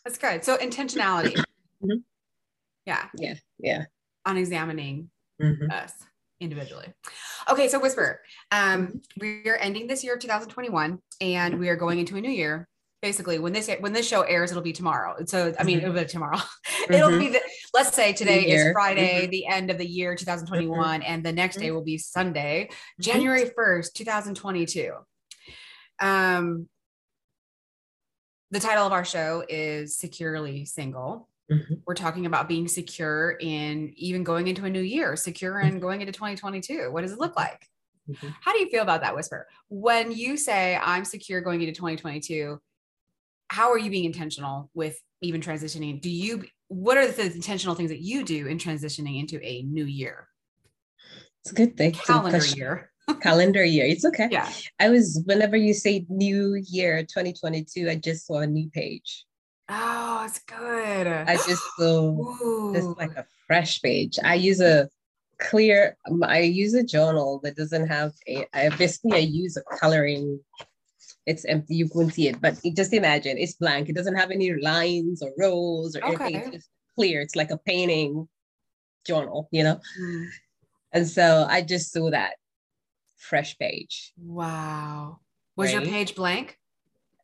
That's 0.05 0.19
good. 0.19 0.44
So 0.44 0.56
intentionality. 0.56 1.34
mm-hmm. 1.82 1.99
Yeah. 2.87 3.06
Yeah. 3.17 3.34
Yeah 3.58 3.84
on 4.26 4.37
examining 4.37 5.11
mm-hmm. 5.40 5.70
us 5.70 5.93
individually. 6.40 6.93
Okay, 7.50 7.69
so 7.69 7.81
Risper, 7.81 8.17
um, 8.50 9.00
we 9.19 9.43
are 9.46 9.56
ending 9.56 9.87
this 9.87 10.02
year 10.02 10.14
of 10.14 10.20
2021 10.20 10.99
and 11.20 11.58
we 11.58 11.69
are 11.69 11.76
going 11.76 11.99
into 11.99 12.17
a 12.17 12.20
new 12.20 12.31
year. 12.31 12.67
Basically, 13.02 13.38
when 13.38 13.55
this 13.55 13.70
when 13.81 13.94
this 13.94 14.06
show 14.06 14.22
airs, 14.22 14.50
it'll 14.50 14.62
be 14.62 14.75
tomorrow. 14.75 15.17
So 15.25 15.55
I 15.58 15.64
mean, 15.64 15.78
mm-hmm. 15.78 15.87
it'll 15.88 16.02
be 16.02 16.06
tomorrow. 16.06 16.37
Mm-hmm. 16.37 16.93
it'll 16.93 17.19
be 17.19 17.28
the 17.28 17.40
let's 17.72 17.94
say 17.94 18.12
today 18.12 18.43
is 18.43 18.72
Friday, 18.72 19.22
mm-hmm. 19.22 19.31
the 19.31 19.46
end 19.46 19.70
of 19.70 19.78
the 19.78 19.87
year 19.87 20.14
2021, 20.14 21.02
and 21.02 21.25
the 21.25 21.32
next 21.32 21.56
day 21.56 21.67
mm-hmm. 21.67 21.76
will 21.76 21.84
be 21.84 21.96
Sunday, 21.96 22.69
mm-hmm. 22.70 23.02
January 23.02 23.50
1st, 23.58 23.94
2022. 23.94 24.93
Um, 25.99 26.69
the 28.50 28.61
title 28.61 28.87
of 28.87 28.93
our 28.93 29.05
show 29.05 29.44
is 29.49 29.96
Securely 29.96 30.67
Single. 30.67 31.30
Mm-hmm. 31.50 31.75
We're 31.87 31.94
talking 31.94 32.26
about 32.26 32.49
being 32.49 32.69
secure 32.69 33.37
in 33.41 33.93
even 33.97 34.23
going 34.23 34.47
into 34.47 34.64
a 34.64 34.70
new 34.70 34.81
year, 34.81 35.17
secure 35.17 35.58
and 35.58 35.73
mm-hmm. 35.73 35.81
going 35.81 36.00
into 36.00 36.12
2022. 36.12 36.93
What 36.93 37.02
does 37.02 37.12
it 37.12 37.19
look 37.19 37.37
like? 37.37 37.67
Mm-hmm. 38.08 38.29
How 38.41 38.52
do 38.52 38.61
you 38.61 38.70
feel 38.70 38.82
about 38.82 39.02
that, 39.02 39.14
Risper? 39.14 39.44
When 39.69 40.12
you 40.12 40.37
say 40.37 40.79
I'm 40.81 41.05
secure 41.05 41.41
going 41.41 41.61
into 41.61 41.75
2022, 41.75 42.61
how 43.49 43.70
are 43.70 43.79
you 43.79 43.91
being 43.91 44.05
intentional 44.05 44.70
with 44.75 45.00
even 45.23 45.41
transitioning? 45.41 46.00
Do 46.00 46.11
you, 46.11 46.44
what 46.69 46.97
are 46.97 47.06
the 47.08 47.25
intentional 47.25 47.75
things 47.75 47.91
that 47.91 48.00
you 48.00 48.25
do 48.25 48.46
in 48.46 48.58
transitioning 48.58 49.19
into 49.19 49.44
a 49.44 49.62
new 49.62 49.85
year? 49.85 50.29
It's 51.43 51.53
a 51.53 51.55
good 51.55 51.76
thing. 51.76 51.93
Calendar 51.93 52.44
year. 52.44 52.93
calendar 53.20 53.64
year. 53.64 53.87
It's 53.87 54.05
okay. 54.05 54.29
Yeah. 54.31 54.49
I 54.79 54.91
was, 54.91 55.23
whenever 55.26 55.56
you 55.56 55.75
say 55.75 56.06
new 56.08 56.55
year 56.55 57.03
2022, 57.03 57.88
I 57.88 57.96
just 57.96 58.26
saw 58.26 58.38
a 58.38 58.46
new 58.46 58.70
page. 58.70 59.25
Oh, 59.72 60.25
it's 60.26 60.40
good. 60.40 61.06
I 61.06 61.37
just 61.37 61.62
feel 61.78 62.72
just 62.75 62.99
like 62.99 63.17
a 63.17 63.25
fresh 63.46 63.81
page. 63.81 64.19
I 64.25 64.34
use 64.34 64.61
a 64.61 64.88
clear, 65.38 65.96
I 66.25 66.40
use 66.40 66.75
a 66.75 66.82
journal 66.82 67.40
that 67.44 67.56
doesn't 67.56 67.87
have 67.87 68.12
a, 68.26 68.46
I 68.52 68.69
basically 68.70 69.19
I 69.19 69.20
use 69.20 69.56
a 69.56 69.62
coloring. 69.76 70.40
It's 71.26 71.44
empty, 71.44 71.76
you 71.76 71.88
can't 71.88 72.12
see 72.12 72.28
it, 72.28 72.40
but 72.40 72.58
just 72.75 72.93
imagine 72.93 73.38
it's 73.38 73.55
blank. 73.55 73.88
It 73.88 73.94
doesn't 73.94 74.17
have 74.17 74.31
any 74.31 74.52
lines 74.55 75.22
or 75.22 75.31
rows 75.38 75.94
or 75.94 76.05
okay. 76.05 76.25
anything. 76.25 76.34
It's 76.34 76.56
just 76.56 76.70
clear. 76.96 77.20
It's 77.20 77.37
like 77.37 77.50
a 77.50 77.58
painting 77.58 78.28
journal, 79.06 79.49
you 79.52 79.62
know? 79.62 79.81
Mm. 80.00 80.26
And 80.93 81.08
so 81.08 81.46
I 81.49 81.62
just 81.62 81.93
saw 81.93 82.11
that 82.11 82.34
fresh 83.17 83.56
page. 83.58 84.12
Wow. 84.19 85.20
Was 85.56 85.72
right? 85.72 85.84
your 85.84 85.93
page 85.93 86.17
blank? 86.17 86.58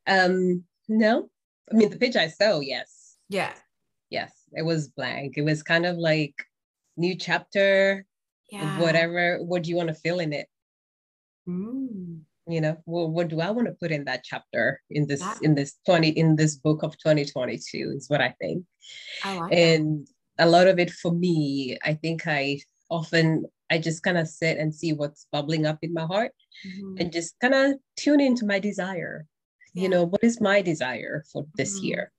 Um, 0.07 0.65
no, 0.89 1.31
I 1.71 1.77
mean, 1.77 1.91
the 1.91 1.99
pitch 1.99 2.17
I 2.17 2.29
saw, 2.29 2.61
yes. 2.61 3.17
Yeah. 3.29 3.53
Yes, 4.11 4.33
it 4.53 4.63
was 4.63 4.89
blank. 4.89 5.37
It 5.37 5.43
was 5.43 5.63
kind 5.63 5.85
of 5.85 5.97
like 5.97 6.35
new 6.97 7.17
chapter, 7.17 8.05
yeah. 8.51 8.79
whatever. 8.81 9.39
What 9.43 9.65
do 9.65 9.71
you 9.71 9.77
want 9.77 9.89
to 9.89 9.95
fill 9.95 10.21
in 10.21 10.33
it? 10.33 10.49
Mm. 11.49 12.21
You 12.49 12.61
know, 12.61 12.77
well, 12.87 13.11
what 13.11 13.29
do 13.29 13.41
I 13.41 13.51
want 13.51 13.67
to 13.67 13.75
put 13.75 13.91
in 13.91 14.05
that 14.05 14.23
chapter 14.23 14.81
in 14.91 15.09
this 15.09 15.25
in 15.43 15.57
this 15.57 15.75
20 15.87 16.11
in 16.11 16.37
this 16.37 16.55
book 16.57 16.85
of 16.85 16.97
2022 16.99 17.95
is 17.97 18.09
what 18.09 18.21
I 18.21 18.35
think. 18.41 18.65
I 19.25 19.39
like 19.39 19.53
and 19.53 20.07
that. 20.39 20.47
a 20.47 20.49
lot 20.49 20.69
of 20.69 20.79
it 20.79 20.93
for 20.93 21.11
me, 21.11 21.77
I 21.85 21.95
think 21.95 22.29
I 22.29 22.61
often 22.89 23.47
I 23.69 23.79
just 23.79 24.05
kind 24.05 24.17
of 24.17 24.29
sit 24.29 24.59
and 24.59 24.73
see 24.73 24.93
what's 24.93 25.27
bubbling 25.33 25.67
up 25.67 25.79
in 25.83 25.93
my 25.93 26.05
heart 26.05 26.31
mm-hmm. 26.65 26.99
and 27.01 27.13
just 27.13 27.35
kind 27.41 27.55
of 27.55 27.75
tune 27.97 28.21
into 28.21 28.47
my 28.47 28.61
desire 28.61 29.27
yeah. 29.77 29.83
you 29.83 29.89
know 29.89 30.05
what 30.05 30.25
is 30.25 30.41
my 30.41 30.63
desire 30.63 31.25
for 31.33 31.47
this 31.57 31.77
mm-hmm. 31.77 31.87
year 31.87 32.13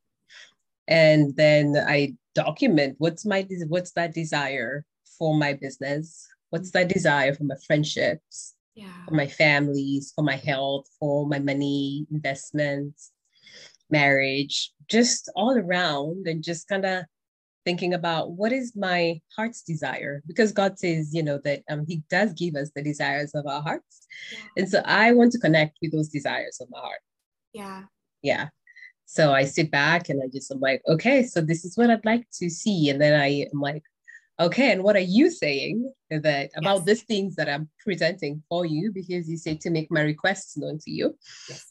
and 0.87 1.35
then 1.35 1.75
i 1.87 2.13
document 2.35 2.95
what's 2.99 3.25
my 3.25 3.45
what's 3.67 3.91
that 3.93 4.13
desire 4.13 4.85
for 5.17 5.35
my 5.35 5.53
business 5.53 6.27
what's 6.51 6.71
that 6.71 6.87
desire 6.87 7.33
for 7.33 7.43
my 7.43 7.55
friendships 7.65 8.53
yeah. 8.75 9.05
for 9.07 9.15
my 9.15 9.27
families 9.27 10.13
for 10.15 10.23
my 10.23 10.35
health 10.35 10.85
for 10.99 11.27
my 11.27 11.39
money 11.39 12.05
investments 12.11 13.11
marriage 13.89 14.71
just 14.87 15.29
all 15.35 15.57
around 15.57 16.27
and 16.27 16.43
just 16.43 16.67
kind 16.67 16.85
of 16.85 17.03
thinking 17.65 17.93
about 17.93 18.31
what 18.31 18.51
is 18.51 18.75
my 18.75 19.19
heart's 19.35 19.63
desire 19.63 20.21
because 20.27 20.51
god 20.51 20.77
says 20.77 21.13
you 21.13 21.23
know 21.23 21.39
that 21.43 21.63
um, 21.69 21.85
he 21.87 22.03
does 22.09 22.33
give 22.33 22.55
us 22.55 22.69
the 22.75 22.83
desires 22.83 23.31
of 23.33 23.45
our 23.47 23.61
hearts 23.61 24.07
yeah. 24.31 24.39
and 24.57 24.69
so 24.69 24.81
i 24.85 25.11
want 25.11 25.31
to 25.31 25.39
connect 25.39 25.77
with 25.81 25.91
those 25.91 26.09
desires 26.09 26.59
of 26.61 26.69
my 26.69 26.79
heart 26.79 26.99
yeah. 27.57 27.83
Yeah. 28.21 28.49
So 29.05 29.33
I 29.33 29.45
sit 29.45 29.71
back 29.71 30.09
and 30.09 30.21
I 30.21 30.27
just 30.27 30.51
I'm 30.51 30.59
like, 30.59 30.81
okay, 30.87 31.23
so 31.23 31.41
this 31.41 31.63
is 31.65 31.77
what 31.77 31.89
I'd 31.89 32.05
like 32.05 32.25
to 32.39 32.49
see. 32.49 32.89
And 32.89 33.01
then 33.01 33.19
I 33.19 33.47
am 33.51 33.61
like, 33.61 33.83
okay, 34.39 34.71
and 34.71 34.83
what 34.83 34.95
are 34.95 35.09
you 35.17 35.31
saying 35.31 35.91
that 36.11 36.51
about 36.55 36.77
yes. 36.79 36.85
these 36.85 37.03
things 37.03 37.35
that 37.37 37.49
I'm 37.49 37.69
presenting 37.83 38.43
for 38.49 38.65
you? 38.65 38.91
Because 38.91 39.29
you 39.29 39.37
say 39.37 39.55
to 39.55 39.69
make 39.69 39.89
my 39.89 40.01
requests 40.01 40.57
known 40.57 40.77
to 40.79 40.91
you. 40.91 41.17
Yes. 41.49 41.65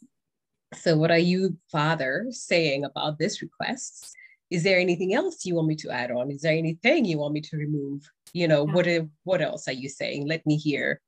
So 0.74 0.96
what 0.96 1.10
are 1.10 1.18
you, 1.32 1.56
Father, 1.70 2.26
saying 2.30 2.84
about 2.84 3.18
this 3.18 3.40
request? 3.40 4.12
Is 4.50 4.62
there 4.62 4.78
anything 4.78 5.14
else 5.14 5.44
you 5.44 5.54
want 5.56 5.68
me 5.68 5.76
to 5.76 5.90
add 5.90 6.10
on? 6.10 6.30
Is 6.30 6.42
there 6.42 6.56
anything 6.56 7.04
you 7.04 7.18
want 7.18 7.34
me 7.34 7.40
to 7.42 7.56
remove? 7.56 8.02
You 8.32 8.48
know, 8.48 8.66
yeah. 8.66 8.72
what 8.72 8.86
what 9.24 9.42
else 9.42 9.68
are 9.68 9.78
you 9.82 9.88
saying? 9.88 10.26
Let 10.26 10.44
me 10.46 10.56
hear 10.56 11.00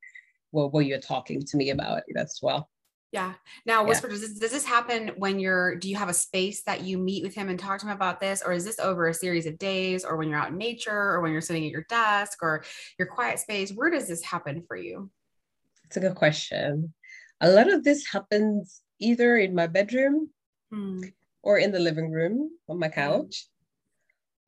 what, 0.51 0.73
what 0.73 0.87
you're 0.87 1.01
talking 1.01 1.43
to 1.43 1.57
me 1.57 1.71
about 1.71 2.03
as 2.17 2.39
well. 2.43 2.69
Yeah. 3.11 3.35
Now, 3.65 3.85
Risper, 3.85 4.05
yeah. 4.05 4.09
does, 4.11 4.21
this, 4.21 4.39
does 4.39 4.51
this 4.51 4.65
happen 4.65 5.13
when 5.17 5.39
you're, 5.39 5.77
do 5.77 5.89
you 5.89 5.97
have 5.97 6.11
a 6.11 6.15
space 6.15 6.63
that 6.65 6.83
you 6.83 6.99
meet 6.99 7.23
with 7.23 7.35
him 7.35 7.49
and 7.49 7.59
talk 7.59 7.81
to 7.81 7.87
him 7.87 7.93
about 7.93 8.21
this? 8.21 8.43
Or 8.45 8.53
is 8.53 8.65
this 8.65 8.79
over 8.79 9.09
a 9.09 9.15
series 9.15 9.47
of 9.47 9.59
days 9.59 10.05
or 10.05 10.17
when 10.17 10.29
you're 10.29 10.39
out 10.39 10.51
in 10.51 10.59
nature 10.59 10.93
or 10.93 11.23
when 11.23 11.33
you're 11.33 11.41
sitting 11.41 11.65
at 11.65 11.71
your 11.71 11.87
desk 11.89 12.39
or 12.43 12.65
your 12.99 13.09
quiet 13.09 13.39
space? 13.39 13.73
Where 13.73 13.91
does 13.91 14.09
this 14.09 14.23
happen 14.23 14.63
for 14.69 14.77
you? 14.77 15.11
It's 15.85 15.97
a 15.97 16.01
good 16.01 16.17
question. 16.17 16.93
A 17.41 17.49
lot 17.49 17.73
of 17.73 17.83
this 17.83 18.07
happens 18.13 18.83
either 18.99 19.37
in 19.37 19.55
my 19.55 19.67
bedroom. 19.67 20.31
Hmm. 20.71 21.01
or 21.43 21.57
in 21.57 21.73
the 21.73 21.79
living 21.79 22.11
room 22.13 22.51
on 22.69 22.79
my 22.79 22.91
couch. 22.91 23.47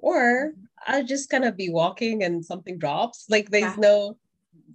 Or 0.00 0.52
I'll 0.86 1.04
just 1.04 1.30
kind 1.30 1.46
of 1.46 1.56
be 1.56 1.70
walking 1.70 2.24
and 2.24 2.44
something 2.44 2.78
drops. 2.78 3.24
Like 3.30 3.48
there's 3.48 3.76
yeah. 3.76 3.76
no, 3.78 4.16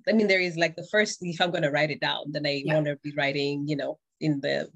I 0.08 0.14
mean, 0.14 0.28
there 0.28 0.40
is 0.40 0.56
like 0.56 0.76
the 0.76 0.88
first, 0.92 1.20
if 1.22 1.42
I'm 1.42 1.52
going 1.52 1.64
to 1.64 1.72
write 1.72 1.92
it 1.92 2.02
down, 2.02 2.32
then 2.32 2.46
I 2.46 2.64
yeah. 2.66 2.74
want 2.74 2.86
to 2.88 2.98
be 3.04 3.14
writing, 3.18 3.68
you 3.68 3.76
know, 3.76 4.00
in 4.22 4.40
the, 4.42 4.70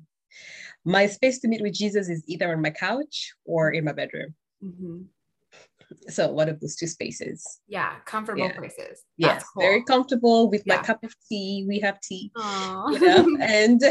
my 0.85 1.05
space 1.07 1.39
to 1.39 1.47
meet 1.47 1.61
with 1.61 1.73
Jesus 1.73 2.09
is 2.09 2.23
either 2.27 2.51
on 2.51 2.61
my 2.61 2.71
couch 2.71 3.33
or 3.45 3.71
in 3.71 3.85
my 3.85 3.91
bedroom. 3.91 4.33
Mm-hmm. 4.63 5.01
So 6.07 6.31
one 6.31 6.49
of 6.49 6.59
those 6.59 6.75
two 6.75 6.87
spaces. 6.87 7.61
Yeah, 7.67 7.95
comfortable 8.05 8.45
yeah. 8.45 8.57
places. 8.57 9.03
That's 9.17 9.43
yes, 9.43 9.43
cool. 9.53 9.63
very 9.63 9.83
comfortable 9.83 10.49
with 10.49 10.61
yeah. 10.65 10.75
my 10.77 10.83
cup 10.83 11.03
of 11.03 11.13
tea. 11.27 11.65
We 11.67 11.79
have 11.79 11.99
tea, 11.99 12.31
you 12.37 12.99
know, 12.99 13.37
and 13.41 13.81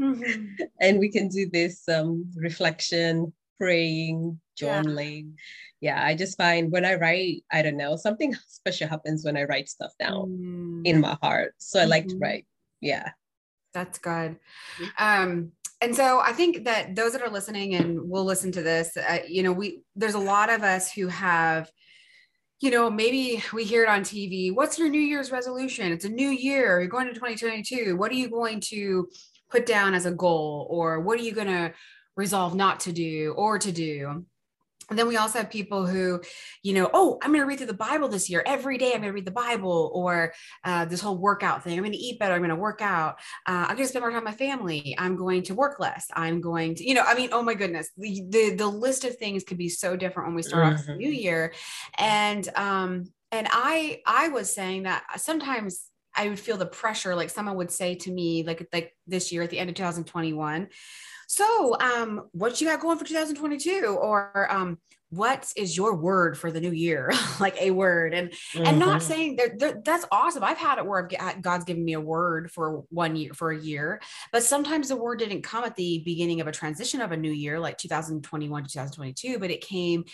mm-hmm. 0.00 0.64
and 0.80 0.98
we 0.98 1.10
can 1.10 1.28
do 1.28 1.48
this 1.50 1.88
um, 1.88 2.30
reflection, 2.36 3.32
praying, 3.58 4.38
journaling. 4.60 5.30
Yeah. 5.30 5.36
Yeah. 5.80 6.04
I 6.04 6.14
just 6.14 6.36
find 6.36 6.70
when 6.70 6.84
I 6.84 6.94
write, 6.94 7.44
I 7.50 7.62
don't 7.62 7.76
know, 7.76 7.96
something 7.96 8.34
special 8.46 8.88
happens 8.88 9.24
when 9.24 9.36
I 9.36 9.44
write 9.44 9.68
stuff 9.68 9.92
down 9.98 10.28
mm. 10.28 10.82
in 10.84 11.00
my 11.00 11.16
heart. 11.22 11.54
So 11.58 11.78
I 11.78 11.82
mm-hmm. 11.82 11.90
like 11.90 12.06
to 12.08 12.14
mm-hmm. 12.14 12.22
write. 12.22 12.46
Yeah. 12.80 13.10
That's 13.72 13.98
good. 13.98 14.38
Mm-hmm. 14.78 14.84
Um, 14.98 15.52
and 15.80 15.96
so 15.96 16.20
I 16.20 16.32
think 16.32 16.64
that 16.64 16.94
those 16.94 17.12
that 17.12 17.22
are 17.22 17.30
listening 17.30 17.74
and 17.74 18.10
will 18.10 18.24
listen 18.24 18.52
to 18.52 18.62
this, 18.62 18.96
uh, 18.96 19.20
you 19.26 19.42
know, 19.42 19.52
we 19.52 19.80
there's 19.96 20.14
a 20.14 20.18
lot 20.18 20.50
of 20.50 20.62
us 20.62 20.92
who 20.92 21.06
have, 21.08 21.70
you 22.60 22.70
know, 22.70 22.90
maybe 22.90 23.42
we 23.54 23.64
hear 23.64 23.84
it 23.84 23.88
on 23.88 24.02
TV. 24.02 24.54
What's 24.54 24.78
your 24.78 24.90
New 24.90 25.00
Year's 25.00 25.32
resolution? 25.32 25.90
It's 25.92 26.04
a 26.04 26.10
new 26.10 26.28
year. 26.28 26.80
You're 26.80 26.90
going 26.90 27.06
to 27.06 27.14
2022. 27.14 27.96
What 27.96 28.10
are 28.10 28.16
you 28.16 28.28
going 28.28 28.60
to 28.68 29.08
put 29.50 29.64
down 29.64 29.94
as 29.94 30.04
a 30.04 30.10
goal, 30.10 30.66
or 30.68 31.00
what 31.00 31.18
are 31.18 31.22
you 31.22 31.32
going 31.32 31.46
to 31.46 31.72
resolve 32.14 32.54
not 32.54 32.80
to 32.80 32.92
do 32.92 33.32
or 33.38 33.58
to 33.58 33.72
do? 33.72 34.26
And 34.90 34.98
then 34.98 35.06
we 35.06 35.16
also 35.16 35.38
have 35.38 35.48
people 35.50 35.86
who, 35.86 36.20
you 36.62 36.74
know, 36.74 36.90
oh, 36.92 37.18
I'm 37.22 37.30
going 37.30 37.40
to 37.40 37.46
read 37.46 37.58
through 37.58 37.68
the 37.68 37.74
Bible 37.74 38.08
this 38.08 38.28
year. 38.28 38.42
Every 38.44 38.76
day 38.76 38.88
I'm 38.88 39.00
going 39.00 39.04
to 39.04 39.12
read 39.12 39.24
the 39.24 39.30
Bible 39.30 39.92
or 39.94 40.34
uh, 40.64 40.84
this 40.84 41.00
whole 41.00 41.16
workout 41.16 41.62
thing. 41.62 41.74
I'm 41.74 41.84
going 41.84 41.92
to 41.92 41.98
eat 41.98 42.18
better. 42.18 42.34
I'm 42.34 42.40
going 42.40 42.50
to 42.50 42.56
work 42.56 42.82
out. 42.82 43.14
Uh, 43.46 43.66
I'm 43.68 43.76
going 43.76 43.84
to 43.84 43.86
spend 43.86 44.02
more 44.02 44.10
time 44.10 44.24
with 44.24 44.32
my 44.32 44.36
family. 44.36 44.96
I'm 44.98 45.16
going 45.16 45.44
to 45.44 45.54
work 45.54 45.78
less. 45.78 46.08
I'm 46.14 46.40
going 46.40 46.74
to, 46.74 46.86
you 46.86 46.94
know, 46.94 47.04
I 47.06 47.14
mean, 47.14 47.30
oh 47.32 47.42
my 47.42 47.54
goodness, 47.54 47.90
the, 47.96 48.24
the, 48.28 48.54
the 48.56 48.66
list 48.66 49.04
of 49.04 49.16
things 49.16 49.44
could 49.44 49.58
be 49.58 49.68
so 49.68 49.96
different 49.96 50.28
when 50.28 50.36
we 50.36 50.42
start 50.42 50.64
mm-hmm. 50.64 50.74
off 50.74 50.86
the 50.86 50.96
new 50.96 51.10
year. 51.10 51.54
And, 51.96 52.48
um, 52.56 53.12
and 53.30 53.46
I, 53.50 54.00
I 54.06 54.28
was 54.28 54.52
saying 54.52 54.82
that 54.84 55.04
sometimes 55.18 55.89
I 56.16 56.28
would 56.28 56.40
feel 56.40 56.56
the 56.56 56.66
pressure, 56.66 57.14
like 57.14 57.30
someone 57.30 57.56
would 57.56 57.70
say 57.70 57.94
to 57.96 58.10
me, 58.10 58.42
like, 58.42 58.68
like 58.72 58.94
this 59.06 59.32
year 59.32 59.42
at 59.42 59.50
the 59.50 59.58
end 59.58 59.70
of 59.70 59.76
2021, 59.76 60.68
so 61.30 61.76
um, 61.78 62.28
what 62.32 62.60
you 62.60 62.66
got 62.66 62.80
going 62.80 62.98
for 62.98 63.04
2022 63.04 63.86
or 63.86 64.50
um, 64.50 64.78
what 65.10 65.52
is 65.56 65.76
your 65.76 65.94
word 65.94 66.38
for 66.38 66.50
the 66.50 66.60
new 66.60 66.70
year 66.70 67.12
like 67.40 67.60
a 67.60 67.70
word 67.70 68.14
and 68.14 68.30
mm-hmm. 68.30 68.64
and 68.64 68.78
not 68.78 69.00
mm-hmm. 69.00 69.08
saying 69.08 69.36
that 69.36 69.84
that's 69.84 70.06
awesome 70.10 70.42
i've 70.42 70.56
had 70.56 70.78
it 70.78 70.86
where 70.86 71.08
I've, 71.20 71.42
god's 71.42 71.64
given 71.64 71.84
me 71.84 71.94
a 71.94 72.00
word 72.00 72.50
for 72.50 72.84
one 72.90 73.16
year 73.16 73.32
for 73.34 73.50
a 73.50 73.58
year 73.58 74.00
but 74.32 74.42
sometimes 74.42 74.88
the 74.88 74.96
word 74.96 75.18
didn't 75.18 75.42
come 75.42 75.64
at 75.64 75.76
the 75.76 76.02
beginning 76.04 76.40
of 76.40 76.46
a 76.46 76.52
transition 76.52 77.00
of 77.00 77.12
a 77.12 77.16
new 77.16 77.32
year 77.32 77.58
like 77.60 77.76
2021 77.78 78.64
to 78.64 78.68
2022 78.68 79.38
but 79.38 79.50
it 79.50 79.60
came 79.60 80.04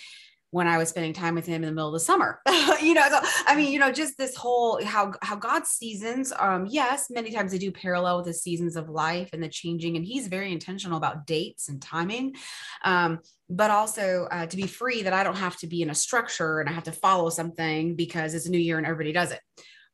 when 0.57 0.67
I 0.67 0.79
was 0.79 0.89
spending 0.89 1.13
time 1.13 1.35
with 1.35 1.45
him 1.45 1.57
in 1.57 1.69
the 1.69 1.75
middle 1.75 1.89
of 1.89 1.93
the 1.93 2.01
summer. 2.01 2.41
you 2.81 2.95
know, 2.95 3.07
so 3.11 3.21
I 3.47 3.55
mean, 3.55 3.71
you 3.71 3.79
know, 3.79 3.93
just 3.93 4.17
this 4.17 4.35
whole 4.35 4.83
how 4.83 5.13
how 5.21 5.37
God's 5.37 5.69
seasons, 5.69 6.33
um, 6.39 6.65
yes, 6.65 7.11
many 7.11 7.31
times 7.31 7.53
they 7.53 7.59
do 7.59 7.71
parallel 7.71 8.17
with 8.17 8.25
the 8.25 8.33
seasons 8.33 8.75
of 8.75 8.89
life 8.89 9.29
and 9.35 9.43
the 9.43 9.51
changing, 9.51 9.97
and 9.97 10.07
he's 10.07 10.29
very 10.29 10.51
intentional 10.51 10.97
about 10.97 11.27
dates 11.27 11.69
and 11.69 11.83
timing. 11.83 12.37
Um, 12.85 13.19
but 13.51 13.71
also 13.71 14.29
uh, 14.31 14.47
to 14.47 14.57
be 14.57 14.67
free 14.67 15.03
that 15.03 15.13
I 15.13 15.25
don't 15.25 15.37
have 15.37 15.59
to 15.59 15.67
be 15.67 15.83
in 15.83 15.91
a 15.91 15.95
structure 15.95 16.61
and 16.61 16.71
I 16.71 16.73
have 16.73 16.85
to 16.85 16.93
follow 16.93 17.29
something 17.29 17.95
because 17.95 18.33
it's 18.33 18.47
a 18.47 18.51
new 18.51 18.59
year 18.59 18.79
and 18.79 18.87
everybody 18.87 19.13
does 19.13 19.33
it. 19.33 19.41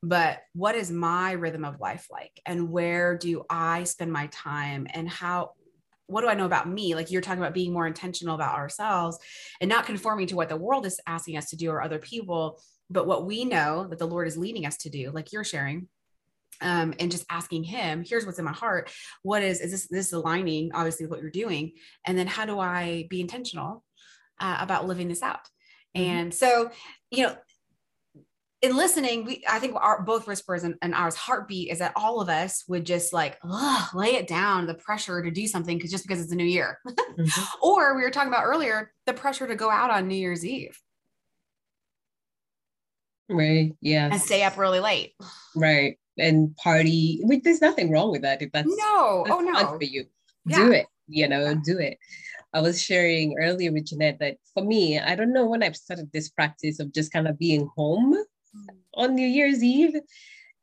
But 0.01 0.39
what 0.53 0.77
is 0.77 0.93
my 0.93 1.33
rhythm 1.33 1.65
of 1.65 1.81
life 1.81 2.07
like? 2.09 2.41
And 2.47 2.71
where 2.71 3.19
do 3.19 3.45
I 3.51 3.83
spend 3.83 4.13
my 4.13 4.29
time? 4.29 4.87
And 4.95 5.09
how 5.09 5.55
what 6.13 6.21
do 6.21 6.29
I 6.29 6.35
know 6.35 6.47
about 6.47 6.69
me? 6.69 6.95
Like 6.95 7.11
you're 7.11 7.23
talking 7.23 7.43
about 7.43 7.55
being 7.55 7.73
more 7.73 7.87
intentional 7.87 8.35
about 8.35 8.55
ourselves 8.55 9.19
and 9.61 9.69
not 9.69 9.87
conforming 9.87 10.27
to 10.29 10.37
what 10.37 10.49
the 10.49 10.57
world 10.57 10.87
is 10.87 11.01
asking 11.07 11.37
us 11.37 11.51
to 11.51 11.57
do 11.57 11.71
or 11.71 11.83
other 11.83 11.99
people, 11.99 12.61
but 12.91 13.07
what 13.07 13.27
we 13.27 13.45
know 13.45 13.87
that 13.89 13.99
the 13.99 14.07
Lord 14.07 14.29
is 14.29 14.37
leading 14.37 14.67
us 14.67 14.77
to 14.79 14.91
do, 14.91 15.11
like 15.11 15.33
you're 15.33 15.45
sharing. 15.45 15.89
Um, 16.61 16.95
and 17.01 17.11
just 17.11 17.25
asking 17.29 17.65
him, 17.65 18.05
here's 18.07 18.25
what's 18.25 18.39
in 18.39 18.45
my 18.45 18.53
heart. 18.53 18.93
What 19.23 19.43
is, 19.43 19.61
is 19.61 19.73
this, 19.73 19.89
this 19.89 20.13
aligning 20.13 20.71
obviously 20.75 21.07
what 21.07 21.21
you're 21.21 21.31
doing? 21.31 21.73
And 22.07 22.17
then 22.17 22.29
how 22.29 22.45
do 22.45 22.61
I 22.61 23.07
be 23.11 23.21
intentional 23.21 23.83
uh, 24.39 24.59
about 24.61 24.87
living 24.87 25.09
this 25.09 25.23
out? 25.23 25.41
Mm-hmm. 25.97 26.11
And 26.11 26.35
so, 26.35 26.71
you 27.11 27.25
know, 27.25 27.37
in 28.63 28.77
listening, 28.77 29.25
we 29.25 29.43
I 29.49 29.59
think 29.59 29.75
our 29.75 30.03
both 30.03 30.27
Rispers 30.27 30.63
and, 30.63 30.77
and 30.83 30.95
ours 30.95 31.17
heartbeat 31.17 31.71
is 31.71 31.81
that 31.81 31.93
all 31.97 32.21
of 32.21 32.29
us 32.29 32.65
would 32.69 32.87
just 32.87 33.13
like 33.13 33.39
lay 33.93 34.15
it 34.15 34.29
down 34.29 34.67
the 34.67 34.75
pressure 34.75 35.21
to 35.21 35.31
do 35.31 35.49
something 35.49 35.77
because 35.77 35.91
just 35.91 36.07
because 36.07 36.23
it's 36.23 36.33
a 36.33 36.37
new 36.37 36.45
year. 36.45 36.79
mm-hmm. 36.89 37.43
Or 37.61 37.97
we 37.97 38.03
were 38.03 38.11
talking 38.11 38.29
about 38.29 38.45
earlier, 38.45 38.93
the 39.07 39.13
pressure 39.13 39.49
to 39.49 39.57
go 39.57 39.69
out 39.69 39.91
on 39.91 40.07
New 40.07 40.15
Year's 40.15 40.47
Eve. 40.47 40.81
Right. 43.29 43.75
Yeah. 43.81 44.11
And 44.13 44.21
stay 44.21 44.45
up 44.45 44.57
really 44.57 44.81
late. 44.81 45.15
Right. 45.57 45.99
And 46.17 46.55
party. 46.57 47.21
Which 47.25 47.43
there's 47.43 47.61
nothing 47.61 47.91
wrong 47.91 48.13
with 48.13 48.23
that 48.23 48.43
if 48.43 48.53
that's 48.53 48.69
no, 48.69 49.25
that's 49.27 49.37
oh 49.37 49.41
no 49.41 49.77
for 49.77 49.83
you. 49.83 50.05
Yeah. 50.47 50.57
Do 50.59 50.73
it. 50.73 50.87
You 51.09 51.29
know, 51.29 51.41
yeah. 51.41 51.55
do 51.65 51.79
it. 51.79 51.99
I 52.55 52.61
was 52.61 52.81
sharing 52.81 53.35
earlier 53.41 53.73
with 53.73 53.87
Jeanette 53.87 54.19
that 54.21 54.37
for 54.55 54.63
me, 54.63 55.01
I 55.01 55.17
don't 55.17 55.33
know 55.33 55.47
when 55.47 55.63
I've 55.63 55.77
started 55.77 56.13
this 56.13 56.29
practice 56.29 56.79
of 56.79 56.93
just 56.93 57.11
kind 57.11 57.27
of 57.27 57.39
being 57.39 57.69
home 57.77 58.15
on 58.95 59.15
New 59.15 59.27
Year's 59.27 59.63
Eve. 59.63 59.97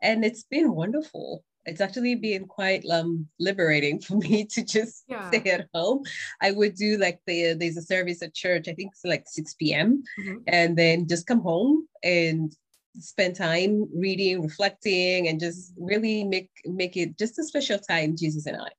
And 0.02 0.24
it's 0.24 0.44
been 0.44 0.74
wonderful. 0.74 1.44
It's 1.66 1.82
actually 1.82 2.16
been 2.16 2.46
quite 2.46 2.84
um, 2.90 3.28
liberating 3.40 4.00
for 4.06 4.16
me 4.18 4.46
to 4.46 4.64
just 4.64 5.04
yeah. 5.08 5.28
stay 5.30 5.50
at 5.52 5.68
home. 5.74 6.04
I 6.42 6.52
would 6.52 6.76
do 6.76 6.98
like 6.98 7.20
the 7.28 7.54
there's 7.54 7.78
a 7.78 7.82
service 7.82 8.22
at 8.22 8.34
church, 8.34 8.68
I 8.68 8.74
think 8.74 8.92
it's 8.92 9.06
like 9.06 9.26
6 9.28 9.54
p.m. 9.56 10.04
Mm-hmm. 10.20 10.38
And 10.48 10.78
then 10.78 11.08
just 11.08 11.28
come 11.28 11.42
home 11.42 11.88
and 12.04 12.56
spend 13.00 13.36
time 13.36 13.88
reading, 13.96 14.42
reflecting, 14.42 15.28
and 15.28 15.40
just 15.40 15.74
really 15.78 16.24
make 16.24 16.50
make 16.66 16.98
it 16.98 17.18
just 17.18 17.40
a 17.40 17.44
special 17.44 17.80
time, 17.80 18.16
Jesus 18.18 18.46
and 18.46 18.58
I. 18.58 18.70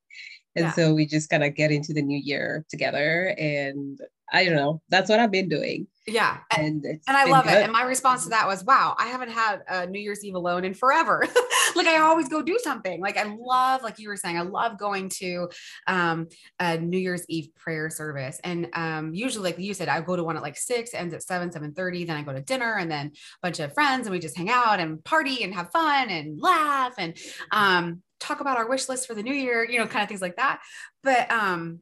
And 0.57 0.67
yeah. 0.67 0.73
so 0.73 0.95
we 0.95 1.07
just 1.07 1.31
kind 1.31 1.45
of 1.45 1.55
get 1.55 1.71
into 1.71 1.93
the 1.93 2.03
new 2.03 2.19
year 2.19 2.65
together. 2.69 3.35
And 3.39 4.01
I 4.33 4.45
don't 4.45 4.57
know, 4.57 4.83
that's 4.89 5.09
what 5.09 5.21
I've 5.21 5.31
been 5.31 5.49
doing. 5.49 5.87
Yeah. 6.07 6.39
And, 6.57 6.85
and 6.85 7.17
I 7.17 7.25
love 7.25 7.45
good. 7.45 7.53
it. 7.53 7.63
And 7.63 7.73
my 7.73 7.83
response 7.83 8.25
to 8.25 8.31
that 8.31 8.47
was, 8.47 8.65
wow, 8.65 8.97
I 8.99 9.09
haven't 9.09 9.31
had 9.31 9.61
a 9.69 9.87
New 9.87 10.01
Year's 10.01 10.25
Eve 10.25 10.35
alone 10.35 10.65
in 10.65 10.73
forever. 10.73 11.25
like 11.77 11.87
I 11.87 11.99
always 11.99 12.29
go 12.29 12.43
do 12.43 12.59
something. 12.63 13.01
Like 13.01 13.17
I 13.19 13.25
love, 13.39 13.83
like 13.83 13.99
you 13.99 14.09
were 14.09 14.17
saying, 14.17 14.39
I 14.39 14.43
love 14.43 14.79
going 14.79 15.11
to 15.21 15.51
um, 15.87 16.29
a 16.59 16.79
New 16.79 16.99
Year's 16.99 17.25
Eve 17.29 17.51
prayer 17.55 17.91
service. 17.91 18.41
And 18.43 18.69
um, 18.73 19.15
usually, 19.15 19.45
like 19.45 19.59
you 19.59 19.75
said, 19.75 19.89
I 19.89 20.01
go 20.01 20.17
to 20.17 20.25
one 20.25 20.37
at 20.37 20.43
like 20.43 20.57
six, 20.57 20.95
ends 20.95 21.13
at 21.13 21.23
seven, 21.23 21.51
7.30. 21.51 22.07
Then 22.07 22.17
I 22.17 22.23
go 22.23 22.33
to 22.33 22.41
dinner 22.41 22.77
and 22.79 22.91
then 22.91 23.07
a 23.09 23.11
bunch 23.43 23.61
of 23.61 23.75
friends 23.75 24.07
and 24.07 24.13
we 24.13 24.19
just 24.21 24.37
hang 24.37 24.51
out 24.51 24.81
and 24.81 25.05
party 25.05 25.45
and 25.45 25.55
have 25.55 25.71
fun 25.71 26.09
and 26.09 26.41
laugh 26.41 26.95
and 26.97 27.17
um, 27.53 28.03
talk 28.21 28.41
about 28.41 28.57
our 28.57 28.69
wish 28.69 28.89
list 28.89 29.07
for 29.07 29.15
the 29.15 29.23
new 29.23 29.35
year, 29.35 29.65
you 29.65 29.79
know, 29.79 29.87
kind 29.87 30.03
of 30.03 30.09
things 30.09 30.23
like 30.23 30.37
that. 30.37 30.61
But 31.03 31.31
um, 31.31 31.81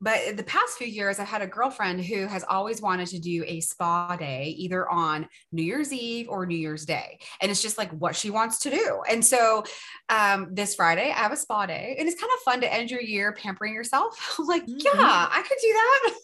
but 0.00 0.36
the 0.36 0.42
past 0.42 0.78
few 0.78 0.86
years 0.86 1.18
i've 1.18 1.28
had 1.28 1.42
a 1.42 1.46
girlfriend 1.46 2.04
who 2.04 2.26
has 2.26 2.44
always 2.48 2.80
wanted 2.80 3.06
to 3.06 3.18
do 3.18 3.44
a 3.46 3.60
spa 3.60 4.16
day 4.16 4.54
either 4.58 4.88
on 4.88 5.28
new 5.52 5.62
year's 5.62 5.92
eve 5.92 6.28
or 6.28 6.46
new 6.46 6.56
year's 6.56 6.84
day. 6.84 7.18
And 7.40 7.50
it's 7.50 7.62
just 7.62 7.78
like 7.78 7.90
what 7.92 8.16
she 8.16 8.30
wants 8.30 8.60
to 8.60 8.70
do. 8.70 9.02
And 9.08 9.24
so 9.24 9.64
um, 10.08 10.48
this 10.52 10.74
friday 10.74 11.10
i 11.10 11.18
have 11.18 11.32
a 11.32 11.36
spa 11.36 11.66
day 11.66 11.96
and 11.98 12.08
it's 12.08 12.20
kind 12.20 12.32
of 12.34 12.40
fun 12.40 12.60
to 12.60 12.72
end 12.72 12.90
your 12.90 13.00
year 13.00 13.32
pampering 13.32 13.74
yourself. 13.74 14.16
I'm 14.38 14.46
like 14.46 14.62
mm-hmm. 14.62 14.78
yeah 14.78 15.28
i 15.30 15.42
could 15.42 15.58
do 15.60 15.72
that. 15.72 16.16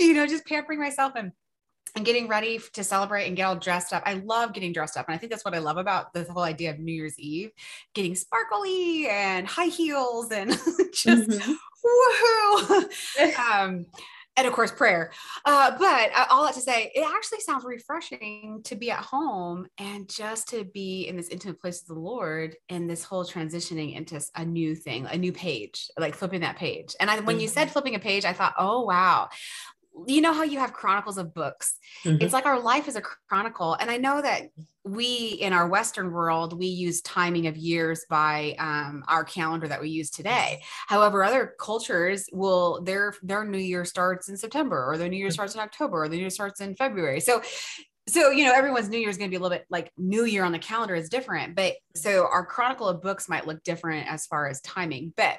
You 0.00 0.14
know 0.14 0.26
just 0.26 0.46
pampering 0.46 0.80
myself 0.80 1.12
and 1.16 1.32
and 1.96 2.04
getting 2.04 2.28
ready 2.28 2.60
to 2.74 2.84
celebrate 2.84 3.26
and 3.26 3.36
get 3.36 3.44
all 3.44 3.56
dressed 3.56 3.92
up. 3.92 4.02
I 4.06 4.14
love 4.14 4.52
getting 4.52 4.72
dressed 4.72 4.96
up. 4.96 5.06
And 5.08 5.14
I 5.14 5.18
think 5.18 5.30
that's 5.30 5.44
what 5.44 5.54
I 5.54 5.58
love 5.58 5.76
about 5.76 6.12
the 6.12 6.24
whole 6.24 6.42
idea 6.42 6.70
of 6.70 6.78
New 6.78 6.92
Year's 6.92 7.18
Eve, 7.18 7.50
getting 7.94 8.14
sparkly 8.14 9.08
and 9.08 9.46
high 9.46 9.66
heels 9.66 10.30
and 10.30 10.50
just 10.92 11.28
mm-hmm 11.28 11.52
woohoo. 11.84 13.38
um, 13.38 13.86
and 14.36 14.46
of 14.46 14.54
course, 14.54 14.70
prayer. 14.70 15.10
Uh, 15.44 15.72
but 15.76 16.10
uh, 16.14 16.26
all 16.30 16.44
that 16.44 16.54
to 16.54 16.60
say, 16.60 16.90
it 16.94 17.04
actually 17.04 17.40
sounds 17.40 17.64
refreshing 17.64 18.60
to 18.64 18.76
be 18.76 18.90
at 18.90 19.04
home 19.04 19.66
and 19.76 20.08
just 20.08 20.48
to 20.48 20.64
be 20.64 21.08
in 21.08 21.16
this 21.16 21.28
intimate 21.28 21.60
place 21.60 21.82
with 21.82 21.96
the 21.96 22.00
Lord 22.00 22.56
and 22.68 22.88
this 22.88 23.04
whole 23.04 23.24
transitioning 23.24 23.94
into 23.96 24.20
a 24.36 24.44
new 24.44 24.74
thing, 24.74 25.06
a 25.06 25.18
new 25.18 25.32
page, 25.32 25.90
like 25.98 26.14
flipping 26.14 26.40
that 26.40 26.56
page. 26.56 26.94
And 27.00 27.10
I, 27.10 27.20
when 27.20 27.40
you 27.40 27.48
said 27.48 27.64
mm-hmm. 27.64 27.72
flipping 27.72 27.94
a 27.96 28.00
page, 28.00 28.24
I 28.24 28.32
thought, 28.32 28.54
oh, 28.58 28.82
wow 28.82 29.28
you 30.06 30.20
know 30.20 30.32
how 30.32 30.42
you 30.42 30.58
have 30.58 30.72
chronicles 30.72 31.18
of 31.18 31.34
books 31.34 31.74
mm-hmm. 32.04 32.18
it's 32.20 32.32
like 32.32 32.46
our 32.46 32.60
life 32.60 32.88
is 32.88 32.96
a 32.96 33.02
chronicle 33.28 33.74
and 33.74 33.90
i 33.90 33.96
know 33.96 34.22
that 34.22 34.42
we 34.84 35.38
in 35.40 35.52
our 35.52 35.68
western 35.68 36.10
world 36.10 36.58
we 36.58 36.66
use 36.66 37.00
timing 37.02 37.46
of 37.46 37.56
years 37.56 38.04
by 38.08 38.54
um, 38.58 39.04
our 39.08 39.24
calendar 39.24 39.68
that 39.68 39.80
we 39.80 39.88
use 39.88 40.10
today 40.10 40.62
however 40.86 41.22
other 41.22 41.54
cultures 41.58 42.26
will 42.32 42.80
their 42.82 43.14
their 43.22 43.44
new 43.44 43.58
year 43.58 43.84
starts 43.84 44.28
in 44.28 44.36
september 44.36 44.86
or 44.86 44.96
their 44.96 45.08
new 45.08 45.16
year 45.16 45.26
mm-hmm. 45.26 45.34
starts 45.34 45.54
in 45.54 45.60
october 45.60 46.04
or 46.04 46.08
the 46.08 46.16
new 46.16 46.22
year 46.22 46.30
starts 46.30 46.60
in 46.60 46.74
february 46.74 47.20
so 47.20 47.42
so 48.08 48.30
you 48.30 48.44
know 48.44 48.52
everyone's 48.52 48.88
new 48.88 48.98
year 48.98 49.08
is 49.08 49.16
going 49.16 49.30
to 49.30 49.32
be 49.32 49.36
a 49.36 49.40
little 49.40 49.56
bit 49.56 49.66
like 49.70 49.92
new 49.96 50.24
year 50.24 50.44
on 50.44 50.52
the 50.52 50.58
calendar 50.58 50.94
is 50.94 51.08
different 51.08 51.54
but 51.54 51.74
so 51.94 52.26
our 52.26 52.44
chronicle 52.44 52.88
of 52.88 53.02
books 53.02 53.28
might 53.28 53.46
look 53.46 53.62
different 53.62 54.06
as 54.08 54.26
far 54.26 54.48
as 54.48 54.60
timing 54.62 55.12
but 55.16 55.38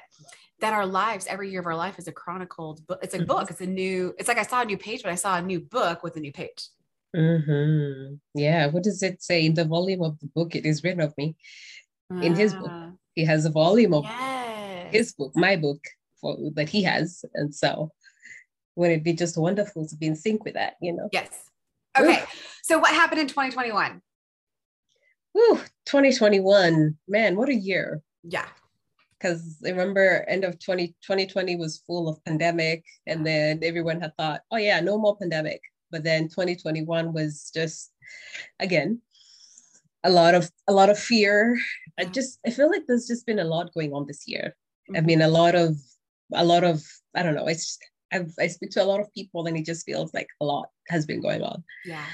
that 0.62 0.72
our 0.72 0.86
lives 0.86 1.26
every 1.26 1.50
year 1.50 1.60
of 1.60 1.66
our 1.66 1.76
life 1.76 1.98
is 1.98 2.06
a 2.08 2.12
chronicled 2.12 2.86
book 2.86 3.00
it's 3.02 3.14
a 3.14 3.18
book 3.18 3.42
mm-hmm. 3.42 3.52
it's 3.52 3.60
a 3.60 3.66
new 3.66 4.14
it's 4.18 4.28
like 4.28 4.38
i 4.38 4.42
saw 4.42 4.62
a 4.62 4.64
new 4.64 4.78
page 4.78 5.02
but 5.02 5.12
i 5.12 5.14
saw 5.16 5.36
a 5.36 5.42
new 5.42 5.60
book 5.60 6.02
with 6.02 6.16
a 6.16 6.20
new 6.20 6.32
page. 6.32 6.68
Mm-hmm. 7.14 8.14
yeah 8.34 8.68
what 8.68 8.84
does 8.84 9.02
it 9.02 9.22
say? 9.22 9.44
In 9.44 9.52
the 9.52 9.66
volume 9.66 10.02
of 10.02 10.18
the 10.20 10.28
book 10.28 10.54
it 10.56 10.64
is 10.64 10.82
written 10.82 11.02
of 11.02 11.12
me. 11.18 11.36
In 12.10 12.34
his 12.34 12.54
book. 12.54 12.70
Ah. 12.70 12.90
he 13.14 13.24
has 13.24 13.44
a 13.44 13.50
volume 13.50 13.92
of 13.92 14.04
yes. 14.04 14.92
his 14.92 15.12
book 15.12 15.32
my 15.34 15.56
book 15.56 15.82
for, 16.20 16.38
that 16.54 16.70
he 16.70 16.82
has 16.84 17.24
and 17.34 17.54
so 17.54 17.90
wouldn't 18.76 19.00
it 19.00 19.04
be 19.04 19.12
just 19.12 19.36
wonderful 19.36 19.86
to 19.86 19.96
be 19.96 20.06
in 20.06 20.16
sync 20.16 20.44
with 20.44 20.54
that 20.54 20.74
you 20.80 20.92
know? 20.94 21.08
Yes. 21.12 21.50
Okay 21.98 22.22
so 22.62 22.78
what 22.78 22.94
happened 22.94 23.20
in 23.20 23.26
2021 23.26 24.00
Ooh, 25.36 25.60
2021 25.86 26.96
man 27.08 27.36
what 27.36 27.48
a 27.48 27.54
year. 27.54 28.00
Yeah 28.22 28.46
because 29.22 29.58
I 29.64 29.70
remember 29.70 30.24
end 30.28 30.44
of 30.44 30.58
20, 30.58 30.88
2020 30.88 31.56
was 31.56 31.82
full 31.86 32.08
of 32.08 32.24
pandemic 32.24 32.84
and 33.06 33.24
then 33.24 33.60
everyone 33.62 34.00
had 34.00 34.16
thought 34.16 34.40
oh 34.50 34.56
yeah 34.56 34.80
no 34.80 34.98
more 34.98 35.16
pandemic. 35.16 35.60
But 35.90 36.04
then 36.04 36.24
2021 36.28 37.12
was 37.12 37.50
just 37.54 37.92
again 38.58 39.00
a 40.04 40.10
lot 40.10 40.34
of 40.34 40.50
a 40.66 40.72
lot 40.72 40.90
of 40.90 40.98
fear. 40.98 41.56
I 41.98 42.04
just 42.04 42.40
i 42.46 42.50
feel 42.50 42.70
like 42.70 42.82
there's 42.86 43.06
just 43.06 43.26
been 43.26 43.38
a 43.38 43.44
lot 43.44 43.72
going 43.74 43.92
on 43.92 44.06
this 44.06 44.26
year. 44.26 44.56
Mm-hmm. 44.90 44.96
i 44.96 45.00
mean 45.00 45.22
a 45.22 45.28
lot 45.28 45.54
of 45.54 45.76
a 46.34 46.44
lot 46.44 46.64
of 46.64 46.82
i 47.14 47.22
don't 47.22 47.36
know 47.36 47.46
it's 47.46 47.66
just 47.66 47.84
I've, 48.12 48.34
i 48.40 48.48
speak 48.48 48.70
to 48.70 48.82
a 48.82 48.90
lot 48.90 49.00
of 49.00 49.14
people 49.14 49.46
and 49.46 49.56
it 49.56 49.64
just 49.64 49.86
feels 49.86 50.12
like 50.12 50.26
a 50.40 50.44
lot 50.44 50.70
has 50.88 51.06
been 51.06 51.22
going 51.22 51.42
on. 51.42 51.62
Yeah 51.84 52.06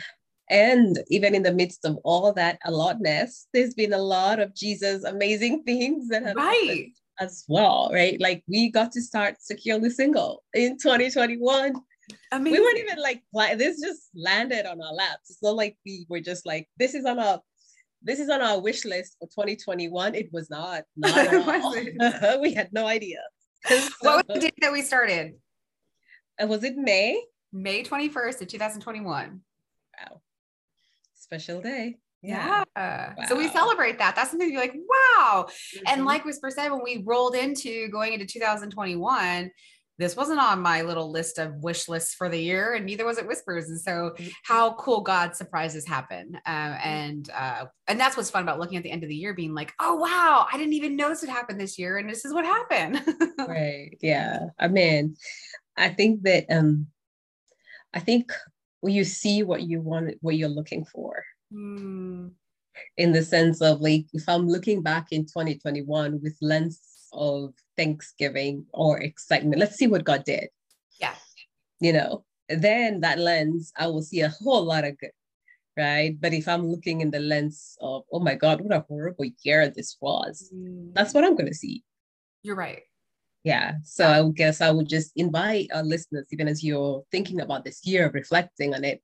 and 0.50 0.98
even 1.08 1.34
in 1.34 1.42
the 1.42 1.52
midst 1.52 1.84
of 1.84 1.98
all 2.04 2.32
that 2.32 2.58
a 2.64 2.70
lotness, 2.70 3.46
there's 3.52 3.74
been 3.74 3.92
a 3.92 3.98
lot 3.98 4.40
of 4.40 4.54
Jesus 4.54 5.04
amazing 5.04 5.62
things 5.66 6.08
that 6.08 6.24
have 6.24 6.36
right. 6.36 6.90
as 7.20 7.44
well, 7.48 7.90
right? 7.92 8.20
Like 8.20 8.42
we 8.48 8.70
got 8.70 8.92
to 8.92 9.02
start 9.02 9.36
securely 9.40 9.90
single 9.90 10.42
in 10.54 10.78
2021. 10.78 11.74
I 12.32 12.38
mean, 12.38 12.52
We 12.52 12.60
weren't 12.60 12.78
even 12.78 12.98
like 12.98 13.22
this 13.58 13.80
just 13.80 14.08
landed 14.14 14.66
on 14.66 14.80
our 14.80 14.92
laps. 14.92 15.30
It's 15.30 15.42
not 15.42 15.56
like 15.56 15.76
we 15.84 16.06
were 16.08 16.20
just 16.20 16.46
like 16.46 16.68
this 16.78 16.94
is 16.94 17.04
on 17.04 17.18
our 17.18 17.40
this 18.02 18.20
is 18.20 18.30
on 18.30 18.40
our 18.40 18.60
wish 18.60 18.84
list 18.84 19.16
for 19.18 19.26
2021. 19.28 20.14
It 20.14 20.32
was 20.32 20.48
not. 20.50 20.84
not 20.96 22.40
we 22.40 22.54
had 22.54 22.72
no 22.72 22.86
idea. 22.86 23.18
So, 23.66 23.80
what 24.00 24.28
was 24.28 24.36
the 24.36 24.40
date 24.40 24.54
that 24.60 24.72
we 24.72 24.82
started? 24.82 25.34
Uh, 26.40 26.46
was 26.46 26.62
it 26.64 26.76
May? 26.76 27.22
May 27.52 27.82
21st 27.82 28.42
of 28.42 28.48
2021. 28.48 29.40
Special 31.28 31.60
day. 31.60 31.96
Yeah. 32.22 32.64
yeah. 32.76 33.14
Wow. 33.16 33.24
So 33.28 33.36
we 33.36 33.48
celebrate 33.48 33.98
that. 33.98 34.16
That's 34.16 34.30
something 34.30 34.48
to 34.48 34.52
be 34.52 34.58
like, 34.58 34.74
wow. 34.74 35.46
Mm-hmm. 35.46 35.84
And 35.86 36.04
like 36.04 36.24
Risper 36.24 36.50
said, 36.50 36.70
when 36.70 36.82
we 36.82 37.02
rolled 37.06 37.34
into 37.34 37.88
going 37.88 38.14
into 38.14 38.26
2021, 38.26 39.50
this 39.98 40.16
wasn't 40.16 40.38
on 40.38 40.62
my 40.62 40.82
little 40.82 41.10
list 41.10 41.38
of 41.38 41.56
wish 41.56 41.88
lists 41.88 42.14
for 42.14 42.28
the 42.28 42.38
year, 42.38 42.74
and 42.74 42.86
neither 42.86 43.04
was 43.04 43.18
it 43.18 43.28
Rispers. 43.28 43.66
And 43.66 43.80
so, 43.80 44.14
mm-hmm. 44.16 44.28
how 44.44 44.74
cool 44.74 45.00
God 45.00 45.34
surprises 45.34 45.86
happen, 45.86 46.38
uh, 46.46 46.78
and 46.82 47.28
uh, 47.36 47.64
and 47.88 47.98
that's 47.98 48.16
what's 48.16 48.30
fun 48.30 48.44
about 48.44 48.60
looking 48.60 48.76
at 48.76 48.84
the 48.84 48.92
end 48.92 49.02
of 49.02 49.08
the 49.08 49.16
year, 49.16 49.34
being 49.34 49.54
like, 49.54 49.72
oh 49.80 49.96
wow, 49.96 50.46
I 50.50 50.56
didn't 50.56 50.74
even 50.74 50.96
know 50.96 51.08
this 51.08 51.22
would 51.22 51.30
happen 51.30 51.58
this 51.58 51.80
year, 51.80 51.98
and 51.98 52.08
this 52.08 52.24
is 52.24 52.32
what 52.32 52.44
happened. 52.44 53.02
right? 53.48 53.98
Yeah. 54.00 54.46
I 54.56 54.68
mean, 54.68 55.16
I 55.76 55.88
think 55.88 56.22
that 56.22 56.46
um, 56.48 56.86
I 57.92 57.98
think 57.98 58.32
you 58.82 59.04
see 59.04 59.42
what 59.42 59.62
you 59.62 59.80
want, 59.80 60.14
what 60.20 60.36
you're 60.36 60.48
looking 60.48 60.84
for. 60.84 61.24
Mm. 61.52 62.32
In 62.96 63.12
the 63.12 63.24
sense 63.24 63.60
of 63.60 63.80
like, 63.80 64.06
if 64.12 64.28
I'm 64.28 64.48
looking 64.48 64.82
back 64.82 65.08
in 65.10 65.22
2021 65.22 66.20
with 66.22 66.36
lens 66.40 66.80
of 67.12 67.54
Thanksgiving 67.76 68.66
or 68.72 69.00
excitement, 69.00 69.58
let's 69.58 69.76
see 69.76 69.88
what 69.88 70.04
God 70.04 70.24
did. 70.24 70.48
Yeah. 71.00 71.14
You 71.80 71.92
know, 71.92 72.24
then 72.48 73.00
that 73.00 73.18
lens, 73.18 73.72
I 73.76 73.88
will 73.88 74.02
see 74.02 74.20
a 74.20 74.28
whole 74.28 74.64
lot 74.64 74.84
of 74.84 74.98
good. 74.98 75.10
Right. 75.76 76.20
But 76.20 76.34
if 76.34 76.48
I'm 76.48 76.66
looking 76.66 77.00
in 77.00 77.10
the 77.10 77.20
lens 77.20 77.76
of, 77.80 78.02
oh 78.12 78.18
my 78.18 78.34
God, 78.34 78.60
what 78.60 78.76
a 78.76 78.84
horrible 78.88 79.26
year 79.42 79.68
this 79.68 79.96
was, 80.00 80.52
mm. 80.54 80.92
that's 80.92 81.14
what 81.14 81.24
I'm 81.24 81.36
going 81.36 81.46
to 81.46 81.54
see. 81.54 81.84
You're 82.42 82.56
right 82.56 82.82
yeah 83.44 83.74
so 83.84 84.06
i 84.06 84.30
guess 84.34 84.60
i 84.60 84.70
would 84.70 84.88
just 84.88 85.12
invite 85.16 85.68
our 85.72 85.82
listeners 85.82 86.26
even 86.32 86.48
as 86.48 86.64
you're 86.64 87.04
thinking 87.10 87.40
about 87.40 87.64
this 87.64 87.86
year 87.86 88.06
of 88.06 88.14
reflecting 88.14 88.74
on 88.74 88.84
it 88.84 89.00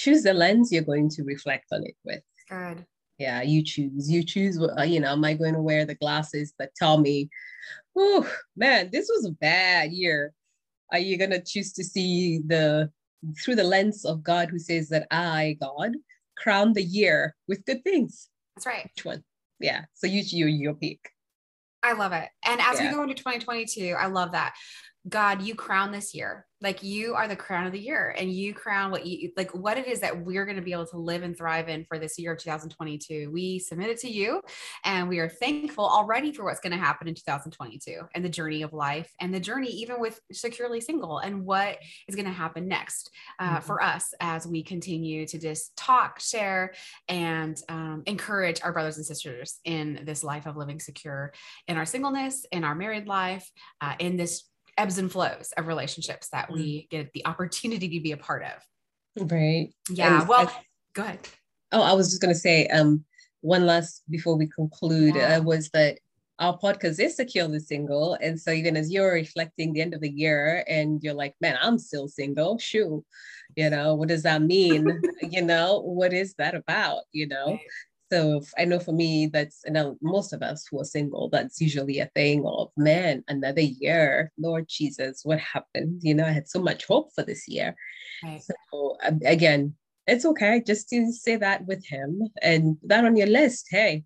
choose 0.00 0.22
the 0.22 0.32
lens 0.32 0.72
you're 0.72 0.82
going 0.82 1.08
to 1.10 1.22
reflect 1.22 1.66
on 1.72 1.84
it 1.84 1.94
with. 2.04 2.22
Good. 2.48 2.86
Yeah 3.18 3.42
you 3.42 3.62
choose. 3.62 4.10
You 4.10 4.24
choose 4.24 4.58
what 4.58 4.78
uh, 4.78 4.82
you 4.82 5.00
know 5.00 5.12
am 5.12 5.24
i 5.24 5.34
going 5.34 5.54
to 5.54 5.62
wear 5.62 5.84
the 5.84 5.94
glasses? 5.94 6.54
That 6.58 6.74
tell 6.74 6.98
me 6.98 7.28
oh 7.96 8.28
man 8.56 8.88
this 8.92 9.08
was 9.08 9.26
a 9.26 9.32
bad 9.32 9.92
year. 9.92 10.32
Are 10.92 10.98
you 10.98 11.16
going 11.16 11.30
to 11.30 11.42
choose 11.42 11.72
to 11.74 11.84
see 11.84 12.40
the 12.46 12.90
through 13.44 13.54
the 13.54 13.64
lens 13.64 14.06
of 14.06 14.22
god 14.22 14.48
who 14.48 14.58
says 14.58 14.88
that 14.88 15.06
i 15.10 15.56
god 15.60 15.92
crown 16.38 16.72
the 16.72 16.82
year 16.82 17.36
with 17.46 17.66
good 17.66 17.84
things? 17.84 18.28
That's 18.56 18.66
right. 18.66 18.90
Which 18.96 19.04
one? 19.04 19.22
Yeah 19.60 19.84
so 19.94 20.06
you 20.06 20.22
you 20.22 20.46
your 20.46 20.74
pick 20.74 21.12
I 21.82 21.94
love 21.94 22.12
it. 22.12 22.28
And 22.44 22.60
as 22.60 22.78
yeah. 22.78 22.90
we 22.90 22.94
go 22.94 23.02
into 23.02 23.14
2022, 23.14 23.94
I 23.98 24.06
love 24.06 24.32
that. 24.32 24.54
God, 25.08 25.42
you 25.42 25.54
crown 25.54 25.92
this 25.92 26.14
year. 26.14 26.46
Like 26.62 26.82
you 26.82 27.14
are 27.14 27.26
the 27.26 27.36
crown 27.36 27.66
of 27.66 27.72
the 27.72 27.80
year 27.80 28.14
and 28.18 28.30
you 28.30 28.52
crown 28.52 28.90
what 28.90 29.06
you 29.06 29.30
like 29.34 29.50
what 29.54 29.78
it 29.78 29.86
is 29.86 30.00
that 30.00 30.26
we're 30.26 30.44
going 30.44 30.58
to 30.58 30.62
be 30.62 30.72
able 30.72 30.86
to 30.88 30.98
live 30.98 31.22
and 31.22 31.34
thrive 31.34 31.70
in 31.70 31.86
for 31.86 31.98
this 31.98 32.18
year 32.18 32.32
of 32.32 32.38
2022. 32.38 33.30
We 33.32 33.58
submit 33.60 33.88
it 33.88 33.98
to 34.00 34.10
you 34.10 34.42
and 34.84 35.08
we 35.08 35.18
are 35.20 35.28
thankful 35.28 35.86
already 35.86 36.32
for 36.32 36.44
what's 36.44 36.60
going 36.60 36.72
to 36.72 36.78
happen 36.78 37.08
in 37.08 37.14
2022 37.14 38.02
and 38.14 38.22
the 38.22 38.28
journey 38.28 38.60
of 38.60 38.74
life 38.74 39.10
and 39.22 39.32
the 39.32 39.40
journey 39.40 39.68
even 39.68 40.00
with 40.00 40.20
securely 40.32 40.82
single 40.82 41.16
and 41.16 41.46
what 41.46 41.78
is 42.08 42.14
going 42.14 42.26
to 42.26 42.30
happen 42.30 42.68
next 42.68 43.10
uh, 43.38 43.54
mm-hmm. 43.54 43.60
for 43.60 43.82
us 43.82 44.12
as 44.20 44.46
we 44.46 44.62
continue 44.62 45.26
to 45.28 45.38
just 45.38 45.74
talk, 45.78 46.20
share, 46.20 46.74
and 47.08 47.58
um, 47.70 48.02
encourage 48.04 48.60
our 48.62 48.72
brothers 48.74 48.98
and 48.98 49.06
sisters 49.06 49.60
in 49.64 50.02
this 50.04 50.22
life 50.22 50.44
of 50.44 50.58
living 50.58 50.78
secure 50.78 51.32
in 51.68 51.78
our 51.78 51.86
singleness, 51.86 52.44
in 52.52 52.64
our 52.64 52.74
married 52.74 53.06
life, 53.06 53.50
uh, 53.80 53.94
in 53.98 54.18
this 54.18 54.49
ebbs 54.80 54.98
and 54.98 55.12
flows 55.12 55.52
of 55.56 55.66
relationships 55.66 56.28
that 56.30 56.48
mm. 56.48 56.54
we 56.54 56.88
get 56.90 57.12
the 57.12 57.26
opportunity 57.26 57.88
to 57.88 58.00
be 58.00 58.12
a 58.12 58.16
part 58.16 58.42
of. 58.42 59.28
Right. 59.30 59.68
Yeah. 59.90 60.20
And 60.20 60.28
well, 60.28 60.48
I, 60.48 60.52
go 60.94 61.02
ahead. 61.02 61.28
Oh, 61.72 61.82
I 61.82 61.92
was 61.92 62.08
just 62.08 62.22
going 62.22 62.34
to 62.34 62.40
say 62.40 62.66
um, 62.68 63.04
one 63.42 63.66
last 63.66 64.02
before 64.08 64.36
we 64.36 64.46
conclude 64.46 65.14
yeah. 65.16 65.36
uh, 65.36 65.42
was 65.42 65.68
that 65.70 65.98
our 66.38 66.58
podcast 66.58 66.98
is 66.98 67.16
securely 67.16 67.58
single. 67.58 68.14
And 68.14 68.40
so 68.40 68.50
even 68.50 68.74
as 68.74 68.90
you're 68.90 69.12
reflecting 69.12 69.72
the 69.72 69.82
end 69.82 69.92
of 69.92 70.00
the 70.00 70.10
year 70.10 70.64
and 70.66 71.02
you're 71.02 71.14
like, 71.14 71.34
man, 71.42 71.58
I'm 71.60 71.78
still 71.78 72.08
single, 72.08 72.58
shoot, 72.58 73.04
you 73.56 73.68
know, 73.68 73.94
what 73.94 74.08
does 74.08 74.22
that 74.22 74.40
mean? 74.40 75.02
you 75.22 75.42
know, 75.42 75.80
what 75.80 76.14
is 76.14 76.34
that 76.38 76.54
about? 76.54 77.02
You 77.12 77.28
know? 77.28 77.58
So 78.10 78.42
I 78.58 78.64
know 78.64 78.80
for 78.80 78.92
me, 78.92 79.26
that's 79.26 79.62
and 79.64 79.96
most 80.02 80.32
of 80.32 80.42
us 80.42 80.66
who 80.68 80.80
are 80.80 80.84
single, 80.84 81.28
that's 81.28 81.60
usually 81.60 82.00
a 82.00 82.10
thing 82.14 82.44
of 82.44 82.70
man, 82.76 83.22
another 83.28 83.60
year, 83.60 84.32
Lord 84.36 84.66
Jesus, 84.68 85.20
what 85.24 85.38
happened? 85.38 86.00
You 86.02 86.14
know, 86.14 86.24
I 86.24 86.32
had 86.32 86.48
so 86.48 86.60
much 86.60 86.86
hope 86.86 87.10
for 87.14 87.22
this 87.22 87.46
year. 87.46 87.76
Right. 88.24 88.42
So 88.42 88.96
um, 89.06 89.20
again, 89.24 89.74
it's 90.08 90.24
okay 90.24 90.60
just 90.66 90.88
to 90.88 91.12
say 91.12 91.36
that 91.36 91.66
with 91.66 91.86
him 91.86 92.22
and 92.42 92.78
that 92.82 93.04
on 93.04 93.16
your 93.16 93.28
list. 93.28 93.66
Hey, 93.70 94.04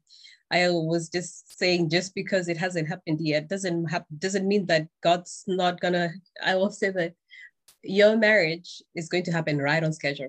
I 0.50 0.68
was 0.68 1.08
just 1.08 1.58
saying, 1.58 1.88
just 1.88 2.14
because 2.14 2.48
it 2.48 2.58
hasn't 2.58 2.88
happened 2.88 3.20
yet 3.22 3.48
doesn't 3.48 3.86
have 3.86 4.04
doesn't 4.18 4.46
mean 4.46 4.66
that 4.66 4.86
God's 5.02 5.44
not 5.46 5.80
gonna. 5.80 6.10
I 6.44 6.56
will 6.56 6.70
say 6.70 6.90
that 6.90 7.14
your 7.82 8.16
marriage 8.18 8.82
is 8.94 9.08
going 9.08 9.24
to 9.24 9.32
happen 9.32 9.58
right 9.58 9.82
on 9.82 9.94
schedule. 9.94 10.28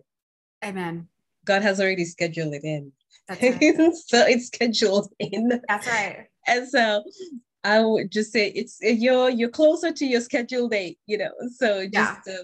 Amen. 0.64 1.10
God 1.46 1.62
has 1.62 1.80
already 1.80 2.06
scheduled 2.06 2.54
it 2.54 2.64
in. 2.64 2.92
Right. 3.30 3.94
so 4.08 4.26
it's 4.28 4.48
scheduled 4.48 5.12
in. 5.20 5.60
That's 5.68 5.88
right. 5.88 6.28
And 6.48 6.68
so 6.68 7.04
I 7.64 7.80
would 7.84 8.12
just 8.12 8.32
say 8.32 8.50
it's 8.50 8.78
you're 8.82 9.30
you're 9.30 9.50
closer 9.50 9.92
to 9.92 10.06
your 10.06 10.22
scheduled 10.22 10.72
date, 10.72 11.00
you 11.08 11.18
know. 11.18 11.32
So 11.58 11.86
just 11.86 12.20
yeah. 12.28 12.34
uh, 12.34 12.44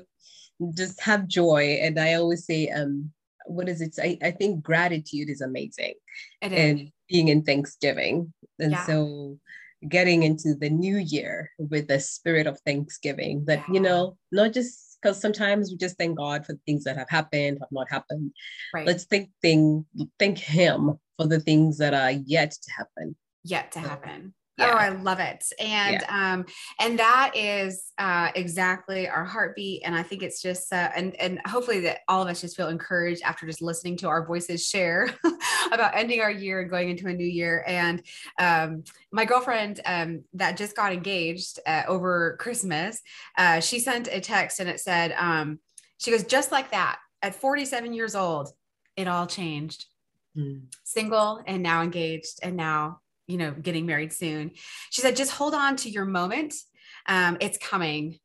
just 0.75 0.99
have 1.01 1.27
joy. 1.27 1.79
And 1.81 1.99
I 1.99 2.15
always 2.15 2.45
say, 2.45 2.69
um, 2.69 3.11
what 3.45 3.69
is 3.69 3.81
it? 3.81 3.95
I, 4.01 4.17
I 4.23 4.31
think 4.31 4.63
gratitude 4.63 5.29
is 5.29 5.41
amazing. 5.41 5.93
It 6.41 6.51
and 6.51 6.79
is. 6.81 6.87
being 7.07 7.27
in 7.27 7.43
Thanksgiving. 7.43 8.33
And 8.59 8.71
yeah. 8.71 8.85
so 8.85 9.37
getting 9.87 10.23
into 10.23 10.55
the 10.55 10.69
new 10.69 10.97
year 10.97 11.51
with 11.57 11.87
the 11.87 11.99
spirit 11.99 12.47
of 12.47 12.59
Thanksgiving 12.61 13.45
that, 13.45 13.59
yeah. 13.67 13.73
you 13.73 13.79
know, 13.79 14.17
not 14.31 14.53
just 14.53 14.90
because 15.01 15.19
sometimes 15.19 15.71
we 15.71 15.77
just 15.77 15.97
thank 15.97 16.17
God 16.17 16.45
for 16.45 16.55
things 16.65 16.83
that 16.83 16.97
have 16.97 17.09
happened, 17.09 17.57
have 17.59 17.71
not 17.71 17.89
happened. 17.89 18.31
Right. 18.73 18.85
Let's 18.85 19.05
thank 19.05 19.29
thing 19.41 19.85
thank 20.19 20.37
Him 20.37 20.99
for 21.17 21.27
the 21.27 21.39
things 21.39 21.77
that 21.79 21.93
are 21.93 22.11
yet 22.11 22.51
to 22.51 22.71
happen. 22.71 23.15
Yet 23.43 23.71
to 23.73 23.79
happen. 23.79 24.33
Yeah. 24.61 24.73
Oh, 24.73 24.77
I 24.77 24.89
love 24.89 25.19
it. 25.19 25.45
And 25.59 26.01
Yeah. 26.01 26.31
um 26.33 26.45
and 26.79 26.99
that 26.99 27.31
is 27.35 27.91
uh 27.97 28.29
exactly 28.35 29.07
our 29.09 29.25
heartbeat 29.25 29.81
and 29.85 29.95
I 29.95 30.03
think 30.03 30.23
it's 30.23 30.41
just 30.41 30.71
uh 30.71 30.89
and 30.95 31.15
and 31.19 31.39
hopefully 31.45 31.79
that 31.81 31.99
all 32.07 32.21
of 32.21 32.27
us 32.29 32.41
just 32.41 32.55
feel 32.55 32.69
encouraged 32.69 33.21
after 33.23 33.45
just 33.45 33.61
listening 33.61 33.97
to 33.97 34.07
our 34.07 34.25
voices 34.25 34.65
share 34.65 35.09
about 35.71 35.95
ending 35.95 36.21
our 36.21 36.31
year 36.31 36.61
and 36.61 36.69
going 36.69 36.89
into 36.89 37.07
a 37.07 37.13
new 37.13 37.25
year 37.27 37.63
and 37.67 38.03
um 38.39 38.83
my 39.11 39.25
girlfriend 39.25 39.79
um 39.85 40.23
that 40.33 40.57
just 40.57 40.75
got 40.75 40.93
engaged 40.93 41.59
uh, 41.65 41.83
over 41.87 42.37
Christmas 42.39 43.01
uh 43.37 43.59
she 43.59 43.79
sent 43.79 44.07
a 44.07 44.21
text 44.21 44.59
and 44.59 44.69
it 44.69 44.79
said 44.79 45.13
um 45.17 45.59
she 45.97 46.11
goes 46.11 46.23
just 46.23 46.51
like 46.51 46.71
that 46.71 46.97
at 47.21 47.35
47 47.35 47.93
years 47.93 48.15
old 48.15 48.49
it 48.95 49.07
all 49.07 49.27
changed 49.27 49.85
Mm. 50.37 50.73
single 50.85 51.43
and 51.45 51.61
now 51.61 51.81
engaged 51.81 52.39
and 52.41 52.55
now 52.55 53.01
you 53.31 53.37
know 53.37 53.51
getting 53.51 53.85
married 53.85 54.13
soon. 54.13 54.51
She 54.89 55.01
said 55.01 55.15
just 55.15 55.31
hold 55.31 55.53
on 55.53 55.75
to 55.77 55.89
your 55.89 56.05
moment. 56.05 56.53
Um, 57.07 57.37
it's 57.39 57.57
coming. 57.57 58.19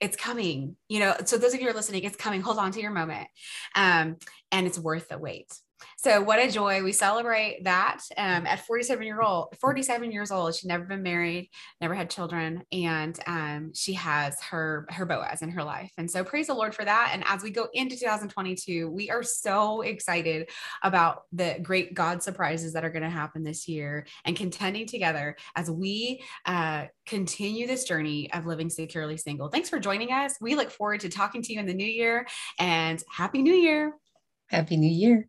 It's 0.00 0.16
coming. 0.16 0.76
You 0.88 1.00
know 1.00 1.14
so 1.24 1.36
those 1.36 1.54
of 1.54 1.60
you 1.60 1.66
who 1.66 1.72
are 1.72 1.76
listening 1.76 2.04
it's 2.04 2.16
coming. 2.16 2.40
Hold 2.40 2.58
on 2.58 2.72
to 2.72 2.80
your 2.80 2.90
moment. 2.90 3.28
Um, 3.74 4.16
and 4.50 4.66
it's 4.66 4.78
worth 4.78 5.08
the 5.08 5.18
wait 5.18 5.52
so 5.98 6.20
what 6.22 6.38
a 6.38 6.50
joy. 6.50 6.82
We 6.82 6.92
celebrate 6.92 7.64
that 7.64 8.00
um, 8.16 8.46
at 8.46 8.66
47 8.66 9.06
year 9.06 9.20
old 9.20 9.54
47 9.60 10.10
years 10.10 10.30
old. 10.30 10.54
She'd 10.54 10.68
never 10.68 10.84
been 10.84 11.02
married 11.02 11.50
never 11.80 11.94
had 11.94 12.10
children 12.10 12.62
and 12.72 13.18
um, 13.26 13.72
she 13.74 13.94
has 13.94 14.40
her 14.42 14.86
her 14.90 15.04
boaz 15.04 15.42
in 15.42 15.50
her 15.50 15.64
life. 15.64 15.90
And 15.98 16.10
so 16.10 16.24
praise 16.24 16.46
the 16.46 16.54
lord 16.54 16.74
for 16.74 16.84
that. 16.84 17.10
And 17.12 17.22
as 17.26 17.42
we 17.42 17.50
go 17.50 17.68
into 17.72 17.96
2022 17.96 18.90
we 18.90 19.10
are 19.10 19.22
so 19.22 19.82
excited 19.82 20.50
about 20.82 21.22
the 21.32 21.58
great 21.62 21.94
god 21.94 22.22
surprises 22.22 22.72
that 22.72 22.84
are 22.84 22.90
going 22.90 23.02
to 23.02 23.10
happen 23.10 23.42
this 23.42 23.68
year 23.68 24.06
and 24.24 24.36
contending 24.36 24.86
together 24.86 25.36
as 25.54 25.70
we 25.70 26.22
uh, 26.46 26.86
continue 27.06 27.66
this 27.66 27.84
journey 27.84 28.32
of 28.32 28.46
living 28.46 28.70
securely 28.70 29.16
single. 29.16 29.48
Thanks 29.48 29.68
for 29.68 29.78
joining 29.78 30.12
us. 30.12 30.34
We 30.40 30.54
look 30.54 30.70
forward 30.70 31.00
to 31.00 31.08
talking 31.08 31.42
to 31.42 31.52
you 31.52 31.60
in 31.60 31.66
the 31.66 31.74
new 31.74 31.86
year 31.86 32.26
and 32.58 33.02
happy 33.10 33.42
new 33.42 33.54
year. 33.54 33.92
Happy 34.48 34.76
New 34.76 34.90
Year. 34.90 35.28